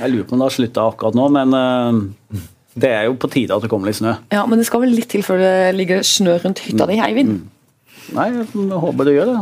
Jeg 0.00 0.10
lurer 0.12 0.26
på 0.26 0.34
om 0.34 0.42
det 0.42 0.48
har 0.48 0.56
slutta 0.56 0.88
akkurat 0.90 1.14
nå, 1.14 1.28
men 1.36 1.54
uh, 1.54 2.40
det 2.74 2.90
er 2.90 3.06
jo 3.06 3.14
på 3.22 3.30
tide 3.30 3.54
at 3.54 3.62
det 3.62 3.70
kommer 3.70 3.92
litt 3.92 4.00
snø. 4.00 4.16
Ja, 4.34 4.42
Men 4.50 4.58
det 4.58 4.66
skal 4.66 4.82
vel 4.82 4.96
litt 4.98 5.06
til 5.14 5.22
før 5.22 5.38
det 5.44 5.54
ligger 5.78 6.02
snø 6.02 6.40
rundt 6.42 6.64
hytta 6.66 6.90
di, 6.90 6.98
Eivind? 7.06 7.36
Mm. 7.36 7.86
Nei, 8.16 8.26
jeg 8.40 8.82
håper 8.82 9.06
det 9.06 9.14
gjør 9.14 9.30
det. 9.30 9.40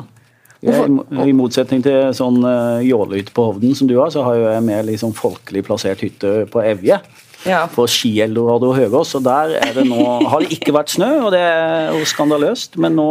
Jeg, 0.65 0.93
I 1.25 1.33
motsetning 1.37 1.81
til 1.85 2.13
sånn 2.17 2.45
uh, 2.45 2.85
jålehytte 2.85 3.33
på 3.37 3.49
Hovden 3.49 3.73
som 3.77 3.89
du 3.89 3.97
har, 4.03 4.13
så 4.13 4.21
har 4.29 4.37
jeg 4.37 4.69
mer 4.69 4.85
liksom 4.85 5.17
folkelig 5.17 5.65
plassert 5.65 6.05
hytte 6.05 6.43
på 6.53 6.61
Evje 6.61 7.01
ja. 7.49 7.63
på 7.71 7.87
Ski-Eldorado 7.91 8.73
Høgås. 8.77 9.15
og 9.19 9.25
Der 9.27 9.57
er 9.61 9.73
det 9.77 9.87
nå, 9.89 10.03
har 10.31 10.45
det 10.45 10.53
ikke 10.59 10.75
vært 10.77 10.93
snø, 10.95 11.11
og 11.27 11.33
det 11.35 11.43
er 11.45 11.95
jo 11.95 12.05
skandaløst, 12.09 12.79
men 12.81 12.97
nå 12.99 13.09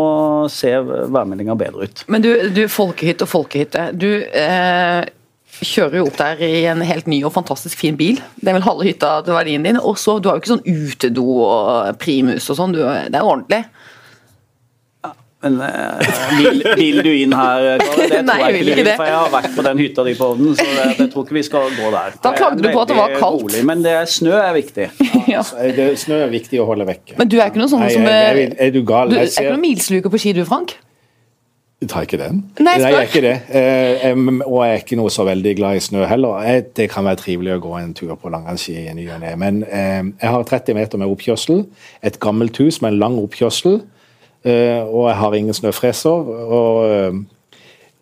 ser 0.54 0.86
værmeldinga 0.86 1.58
bedre 1.60 1.90
ut. 1.90 2.06
Men 2.12 2.26
du, 2.26 2.32
du 2.54 2.64
folkehytte 2.72 3.28
og 3.28 3.34
folkehytte. 3.34 3.90
Du 3.98 4.10
eh, 4.24 5.04
kjører 5.62 6.00
jo 6.00 6.08
opp 6.10 6.18
der 6.20 6.42
i 6.44 6.66
en 6.72 6.82
helt 6.86 7.08
ny 7.10 7.22
og 7.28 7.34
fantastisk 7.36 7.80
fin 7.84 7.98
bil. 8.00 8.22
Det 8.40 8.52
er 8.52 8.58
vel 8.58 8.66
halve 8.66 8.88
hytta 8.88 9.16
til 9.26 9.38
verdien 9.38 9.66
din. 9.66 9.80
Og 9.80 10.00
så, 10.02 10.18
Du 10.20 10.30
har 10.30 10.38
jo 10.38 10.44
ikke 10.44 10.56
sånn 10.56 10.66
utedo 10.66 11.28
og 11.46 12.00
primus 12.02 12.50
og 12.50 12.60
sånn, 12.60 12.76
det 12.76 12.86
er 13.14 13.24
ordentlig. 13.24 13.64
Men 15.44 15.58
uh, 15.60 16.00
vil, 16.40 16.62
vil, 16.80 17.00
du 17.04 17.10
inn 17.12 17.34
her, 17.36 17.66
Kari? 17.82 18.06
Det 18.14 18.22
Nei, 18.30 18.38
jeg 18.40 18.62
ikke 18.64 18.86
det. 18.88 18.94
For 19.00 19.10
jeg 19.10 19.18
har 19.18 19.34
vært 19.34 19.50
på 19.58 19.66
den 19.68 19.82
hytta 19.84 20.06
di 20.08 20.14
på 20.16 20.30
Ovnen, 20.34 20.54
så 20.56 20.68
det, 20.70 20.86
jeg 21.02 21.10
tror 21.12 21.28
ikke 21.28 21.38
vi 21.40 21.44
skal 21.50 21.76
gå 21.76 21.92
der. 21.98 22.16
Da 22.24 22.32
klagde 22.38 22.64
du 22.64 22.70
på 22.70 22.86
at 22.86 22.94
det 22.94 23.00
var 23.02 23.18
kaldt. 23.18 23.44
Rolig, 23.44 23.66
men 23.68 23.84
det, 23.84 23.98
snø 24.14 24.38
er 24.40 24.56
viktig. 24.56 24.88
ja. 25.34 25.44
det, 25.76 25.90
snø 26.00 26.22
er 26.24 26.32
viktig 26.32 26.64
å 26.64 26.70
holde 26.72 26.88
vekke. 26.88 27.20
Men 27.20 27.32
du 27.32 27.38
er 27.42 27.52
ikke 27.52 27.64
noe 27.64 27.74
sånn 27.76 27.86
som 27.90 28.08
er, 28.08 28.40
er, 28.46 28.56
er, 28.56 28.74
du 28.74 28.82
gal? 28.88 29.12
Du, 29.12 29.20
er 29.20 29.28
ikke 29.28 29.52
noen 29.52 29.66
milsluker 29.68 30.14
på 30.14 30.24
ski, 30.24 30.36
du, 30.38 30.46
Frank? 30.48 30.78
Jeg 31.84 31.90
tar 31.92 32.06
ikke 32.08 32.18
den. 32.22 32.38
Nei, 32.64 32.78
jeg 32.80 32.96
er 32.96 33.10
ikke 33.10 33.22
det. 33.26 33.34
Eh, 33.60 34.20
og 34.48 34.62
jeg 34.64 34.72
er 34.72 34.84
ikke 34.86 34.96
noe 34.96 35.12
så 35.12 35.26
veldig 35.28 35.52
glad 35.60 35.76
i 35.76 35.82
snø 35.84 36.06
heller. 36.08 36.38
Jeg, 36.48 36.70
det 36.80 36.86
kan 36.94 37.04
være 37.04 37.20
trivelig 37.20 37.58
å 37.58 37.64
gå 37.66 37.74
en 37.82 37.92
tur 37.98 38.14
på 38.16 38.32
langrennsski 38.32 38.78
i 38.86 38.94
ny 38.96 39.10
og 39.12 39.20
ne. 39.20 39.34
Men 39.42 39.60
eh, 39.68 40.00
jeg 40.22 40.32
har 40.32 40.48
30 40.48 40.78
meter 40.80 41.02
med 41.02 41.12
oppkjørsel. 41.12 41.66
Et 42.08 42.20
gammelt 42.24 42.62
hus 42.64 42.80
med 42.80 42.94
en 42.94 43.02
lang 43.02 43.18
oppkjørsel. 43.20 43.82
Eh, 44.44 44.82
og 44.84 45.08
jeg 45.10 45.18
har 45.18 45.34
ingen 45.34 45.54
snøfreser. 45.54 46.10
og 46.10 46.90
eh, 46.90 47.14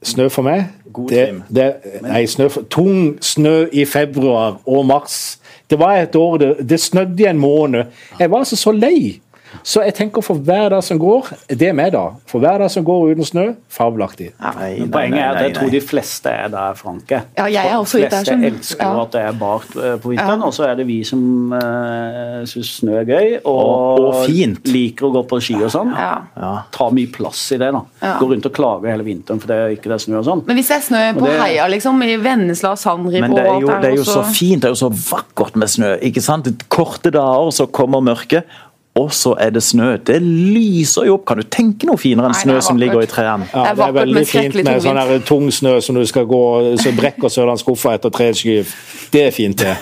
Snø 0.01 0.31
for 0.33 0.41
meg 0.41 0.63
det, 1.09 1.27
det, 1.53 1.65
Nei, 2.01 2.23
snø 2.25 2.47
for, 2.49 2.65
tung 2.73 3.19
snø 3.21 3.67
i 3.69 3.83
februar 3.85 4.55
og 4.65 4.85
mars. 4.89 5.37
Det 5.69 5.77
var 5.79 5.99
et 6.01 6.15
år 6.17 6.37
det, 6.41 6.69
det 6.69 6.79
snødde 6.81 7.21
i 7.21 7.27
en 7.29 7.37
måned. 7.37 7.83
Jeg 8.19 8.31
var 8.31 8.41
altså 8.41 8.57
så 8.57 8.73
lei. 8.73 9.21
Så 9.63 9.83
jeg 9.85 9.95
tenker 9.97 10.23
for 10.25 10.39
hver 10.41 10.69
dag 10.73 10.83
som 10.85 10.99
går, 11.01 11.31
det 11.49 11.69
er 11.69 11.75
meg, 11.77 11.91
da. 11.95 12.03
For 12.29 12.41
hver 12.43 12.61
dag 12.63 12.71
som 12.71 12.85
går 12.87 13.11
uten 13.11 13.27
snø, 13.27 13.45
fabelaktig. 13.71 14.31
Ja, 14.37 14.53
poenget 14.91 15.19
er 15.19 15.29
at 15.29 15.41
jeg 15.45 15.55
tror 15.57 15.71
de 15.73 15.81
fleste 15.83 16.31
er 16.31 16.51
der, 16.53 16.77
Franke. 16.79 17.21
Ja, 17.37 17.47
jeg 17.51 17.71
er 17.71 17.77
også 17.77 18.01
de 18.01 18.07
fleste 18.07 18.35
der, 18.35 18.47
elsker 18.51 18.85
ja. 18.85 19.03
at 19.03 19.13
det 19.15 19.23
er 19.27 19.37
bart 19.41 19.75
eh, 19.75 19.97
på 20.01 20.13
vinteren, 20.13 20.45
og 20.47 20.55
så 20.55 20.67
er 20.69 20.79
det 20.79 20.87
vi 20.89 21.01
som 21.07 21.53
uh, 21.53 22.41
syns 22.49 22.71
snø 22.79 22.95
er 23.01 23.07
gøy 23.09 23.27
og, 23.41 23.51
og, 23.51 24.05
og, 24.07 24.17
fint. 24.29 24.63
liker 24.71 25.09
å 25.09 25.11
gå 25.17 25.25
på 25.29 25.41
ski 25.43 25.57
og 25.59 25.71
sånn. 25.73 25.93
Ja. 25.95 26.53
Tar 26.73 26.95
mye 26.95 27.11
plass 27.13 27.43
i 27.55 27.59
det. 27.61 27.71
da. 27.75 27.83
Går 28.21 28.33
rundt 28.35 28.49
og 28.49 28.55
klager 28.55 28.93
hele 28.93 29.05
vinteren 29.07 29.41
for 29.41 29.51
det 29.51 29.59
er 29.59 29.75
ikke 29.75 29.91
det 29.91 29.97
er 29.97 30.05
snø 30.05 30.19
og 30.21 30.27
sånn. 30.27 30.45
Men 30.47 30.59
hvis 30.59 30.71
det 30.71 30.77
er 30.79 30.87
snø 30.87 31.03
på 31.19 31.27
det... 31.27 31.37
Heia, 31.41 31.67
liksom, 31.71 32.01
i 32.05 32.17
Vennesla, 32.21 32.73
Sandrip 32.79 33.23
Men 33.25 33.37
det 33.37 33.45
er 33.45 33.61
jo, 33.63 33.69
det 33.71 33.93
er 33.93 33.99
jo 33.99 34.07
så 34.07 34.25
fint, 34.27 34.63
det 34.63 34.71
er 34.71 34.75
jo 34.75 34.81
så 34.83 34.91
vakkert 34.91 35.57
med 35.59 35.71
snø. 35.71 35.95
ikke 36.09 36.23
sant? 36.23 36.49
Korte 36.71 37.13
dager, 37.13 37.53
så 37.55 37.67
kommer 37.71 38.03
mørket 38.05 38.49
og 38.95 39.13
så 39.15 39.35
er 39.39 39.49
det 39.55 39.63
snø. 39.63 39.97
Det 40.07 40.17
lyser 40.21 41.05
jo 41.07 41.15
opp. 41.15 41.23
Kan 41.29 41.39
du 41.39 41.47
tenke 41.47 41.87
noe 41.87 41.99
finere 41.99 42.27
enn 42.27 42.35
snø 42.35 42.57
som 42.63 42.79
ligger 42.79 43.05
i 43.05 43.07
trærne? 43.07 43.47
Ja, 43.53 43.71
det 43.77 43.85
er 43.85 43.95
veldig 43.95 44.23
fint 44.27 44.57
med 44.59 44.83
sånn 44.83 44.99
der 44.99 45.23
tung 45.27 45.47
snø 45.53 45.77
som 45.83 45.95
du 45.95 46.03
skal 46.09 46.27
gå 46.27 46.41
så 46.81 46.91
brekker 46.97 47.31
Sørlands 47.31 47.63
skuffa 47.63 47.95
etter 47.95 48.11
tre 48.11 48.31
skyv. 48.35 48.73
Det 49.13 49.23
er 49.29 49.31
fint, 49.35 49.63
det. 49.63 49.77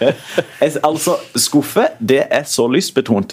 altså, 0.90 1.16
skuffe, 1.40 1.88
det 2.00 2.26
er 2.28 2.44
så 2.48 2.68
lystbetont. 2.68 3.32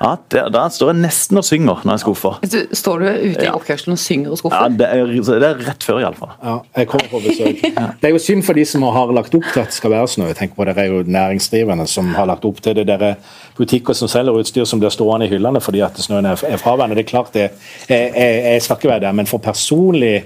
Ja, 0.00 0.14
der, 0.32 0.48
der, 0.48 0.68
står 0.72 0.94
jeg 0.94 0.96
nesten 1.02 1.36
og 1.36 1.44
synger 1.44 1.82
når 1.84 1.92
jeg 1.92 2.00
skuffer. 2.00 2.38
Står 2.72 3.02
du 3.02 3.06
ute 3.10 3.44
i 3.44 3.50
oppkjørselen 3.52 3.92
og 3.92 4.00
synger 4.00 4.32
og 4.32 4.40
skuffer? 4.40 4.62
Ja, 4.64 4.70
det 4.80 4.86
er, 4.88 5.10
det 5.12 5.48
er 5.50 5.60
rett 5.66 5.84
før, 5.84 5.98
iallfall. 6.00 6.32
Ja, 6.40 6.54
jeg 6.78 6.88
kommer 6.88 7.10
på 7.12 7.20
besøk. 7.26 7.60
Det 8.00 8.08
er 8.08 8.14
jo 8.14 8.22
synd 8.22 8.46
for 8.46 8.56
de 8.56 8.64
som 8.64 8.86
har 8.96 9.12
lagt 9.12 9.34
opp 9.36 9.44
til 9.52 9.60
at 9.60 9.68
det 9.68 9.76
skal 9.76 9.92
være 9.92 10.08
snø. 10.08 10.30
Tenker 10.36 10.56
på 10.56 10.64
Det 10.64 10.76
er 10.80 10.88
jo 10.88 11.02
næringsdrivende 11.04 11.84
som 11.90 12.14
har 12.16 12.30
lagt 12.30 12.46
opp 12.48 12.62
til 12.64 12.78
det. 12.78 12.86
Dere 12.88 13.14
butikker 13.58 13.96
som 13.96 14.08
selger 14.08 14.40
utstyr 14.40 14.64
som 14.64 14.80
blir 14.80 14.92
stående 14.94 15.28
i 15.28 15.32
hyllene 15.34 15.60
fordi 15.60 15.84
at 15.84 16.00
snøen 16.00 16.30
er 16.32 16.40
fraværende. 16.40 16.96
Det 16.96 17.04
er 17.04 17.10
klart 17.10 17.34
det, 17.36 17.50
jeg, 17.90 18.12
jeg, 18.16 18.42
jeg 18.46 18.62
skal 18.64 18.80
ikke 18.80 18.94
være 18.94 19.04
der, 19.04 19.16
men 19.20 19.28
for 19.28 19.42
personlig 19.44 20.22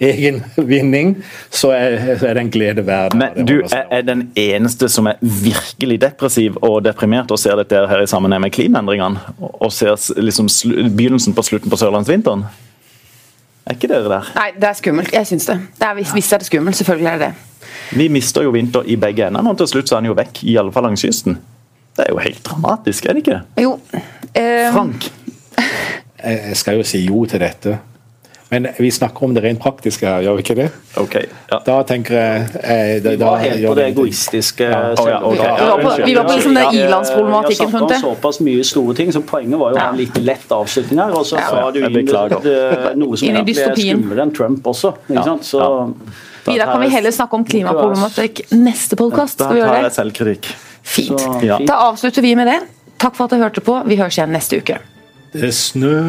egen 0.00 0.42
vinning, 0.56 1.16
så 1.50 1.72
er, 1.74 1.96
så 2.18 2.28
er 2.30 2.38
det 2.38 2.44
en 2.44 2.52
glede 2.54 2.84
verden. 2.86 3.22
Men 3.22 3.46
du 3.46 3.56
er 3.72 4.04
den 4.06 4.28
eneste 4.38 4.88
som 4.92 5.10
er 5.10 5.18
virkelig 5.20 6.00
depressiv 6.02 6.56
og 6.62 6.84
deprimert 6.86 7.30
og 7.34 7.40
ser 7.40 7.58
dette 7.58 7.82
her 7.90 8.04
i 8.04 8.08
sammenheng 8.10 8.44
med 8.46 8.54
klimaendringene? 8.54 9.34
Og 9.40 9.72
ser 9.74 9.98
liksom 10.20 10.48
begynnelsen 10.96 11.34
på 11.34 11.46
slutten 11.50 11.72
på 11.72 11.80
sørlandsvinteren? 11.80 12.46
Er 13.68 13.76
ikke 13.76 13.90
dere 13.90 14.08
der? 14.08 14.32
Nei, 14.38 14.48
det 14.56 14.70
er 14.70 14.78
skummelt. 14.78 15.12
Jeg 15.12 15.28
syns 15.28 15.46
det. 15.50 15.58
det 15.76 15.90
er, 15.90 15.94
hvis 16.14 16.32
er 16.32 16.40
det 16.40 16.48
skummelt, 16.48 16.76
selvfølgelig 16.76 17.10
er 17.10 17.18
det 17.18 17.26
det. 17.28 17.34
Vi 17.98 18.08
mister 18.12 18.42
jo 18.44 18.52
vinter 18.54 18.86
i 18.86 18.96
begge 18.96 19.26
ender, 19.26 19.44
og 19.44 19.58
til 19.58 19.68
slutt 19.68 19.90
så 19.90 19.98
er 19.98 20.04
den 20.04 20.12
jo 20.12 20.16
vekk, 20.16 20.42
i 20.48 20.56
alle 20.60 20.72
fall 20.72 20.86
langs 20.88 21.04
kysten. 21.04 21.36
Det 21.96 22.06
er 22.06 22.12
jo 22.14 22.22
helt 22.22 22.40
dramatisk, 22.46 23.06
er 23.06 23.16
det 23.16 23.24
ikke? 23.26 23.40
Jo. 23.60 23.74
Um... 23.74 24.72
Frank? 24.72 25.10
Jeg 26.24 26.56
skal 26.56 26.78
jo 26.80 26.86
si 26.86 27.04
jo 27.06 27.24
til 27.28 27.40
dette. 27.42 27.78
Men 28.50 28.68
vi 28.78 28.90
snakker 28.90 29.24
om 29.24 29.34
det 29.34 29.42
rent 29.44 29.60
praktiske 29.60 30.06
her, 30.08 30.22
gjør 30.24 30.38
vi 30.38 30.44
ikke 30.46 30.54
det? 30.56 30.66
Ok, 30.96 31.16
ja. 31.50 31.58
Da 31.66 31.74
tenker 31.88 32.16
jeg 32.16 32.46
eh, 32.62 32.92
da, 33.04 33.10
Vi 33.12 33.20
var 33.20 33.42
helt 33.42 33.66
på 33.66 33.74
det 33.76 33.84
egoistiske 33.90 34.68
ja. 34.70 34.78
Oh, 34.96 35.10
ja, 35.10 35.18
okay. 35.20 35.50
vi, 35.58 35.66
var 35.68 35.82
på, 35.82 35.92
vi 36.06 36.14
var 36.16 36.28
på 36.28 36.36
liksom 36.38 36.56
den 36.56 36.78
ilandsproblematikken. 36.78 37.68
Vi 37.68 37.72
har 37.72 37.84
snakket 37.84 37.96
om 37.98 38.14
såpass 38.14 38.40
mye 38.48 38.64
store 38.64 38.96
ting, 38.96 39.12
så 39.12 39.20
poenget 39.20 39.60
var 39.60 39.74
jo 39.74 39.80
å 39.80 39.82
ha 39.82 39.90
en 39.92 40.00
litt 40.00 40.16
lett 40.24 40.56
avslutning 40.56 41.02
her. 41.04 41.12
Og 41.20 41.28
så 41.28 41.44
sa 41.44 41.68
du 41.74 41.82
inn 41.82 42.00
noe 43.02 43.20
som 43.20 43.28
egentlig 43.28 43.58
er 43.66 43.76
skumlere 43.76 44.24
enn 44.24 44.34
Trump 44.40 44.72
også. 44.72 44.96
ikke 45.10 45.28
sant? 45.28 45.48
Så, 45.52 45.68
Vidar, 46.48 46.72
kan 46.72 46.80
vi 46.80 46.88
heller 46.88 47.12
snakke 47.12 47.36
om 47.36 47.44
klimaproblematikk 47.44 48.46
neste 48.56 48.96
podkast? 48.96 49.42
Da 49.42 49.52
tar 49.52 49.82
jeg 49.82 49.96
selvkritikk. 50.00 50.54
Fint. 50.88 51.20
Da 51.68 51.82
avslutter 51.90 52.24
vi 52.24 52.32
med 52.38 52.48
det. 52.48 52.62
Takk 52.98 53.18
for 53.18 53.28
at 53.28 53.36
du 53.36 53.44
hørte 53.44 53.60
på. 53.60 53.76
Vi 53.84 54.00
høres 54.00 54.16
igjen 54.16 54.32
neste 54.32 54.62
uke. 54.64 54.80
Det 55.32 55.50
snør 55.54 56.08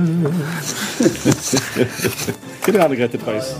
Hva 2.63 2.71
er 2.71 2.87
det, 2.91 2.97
Grete 2.99 3.19
Preus? 3.19 3.51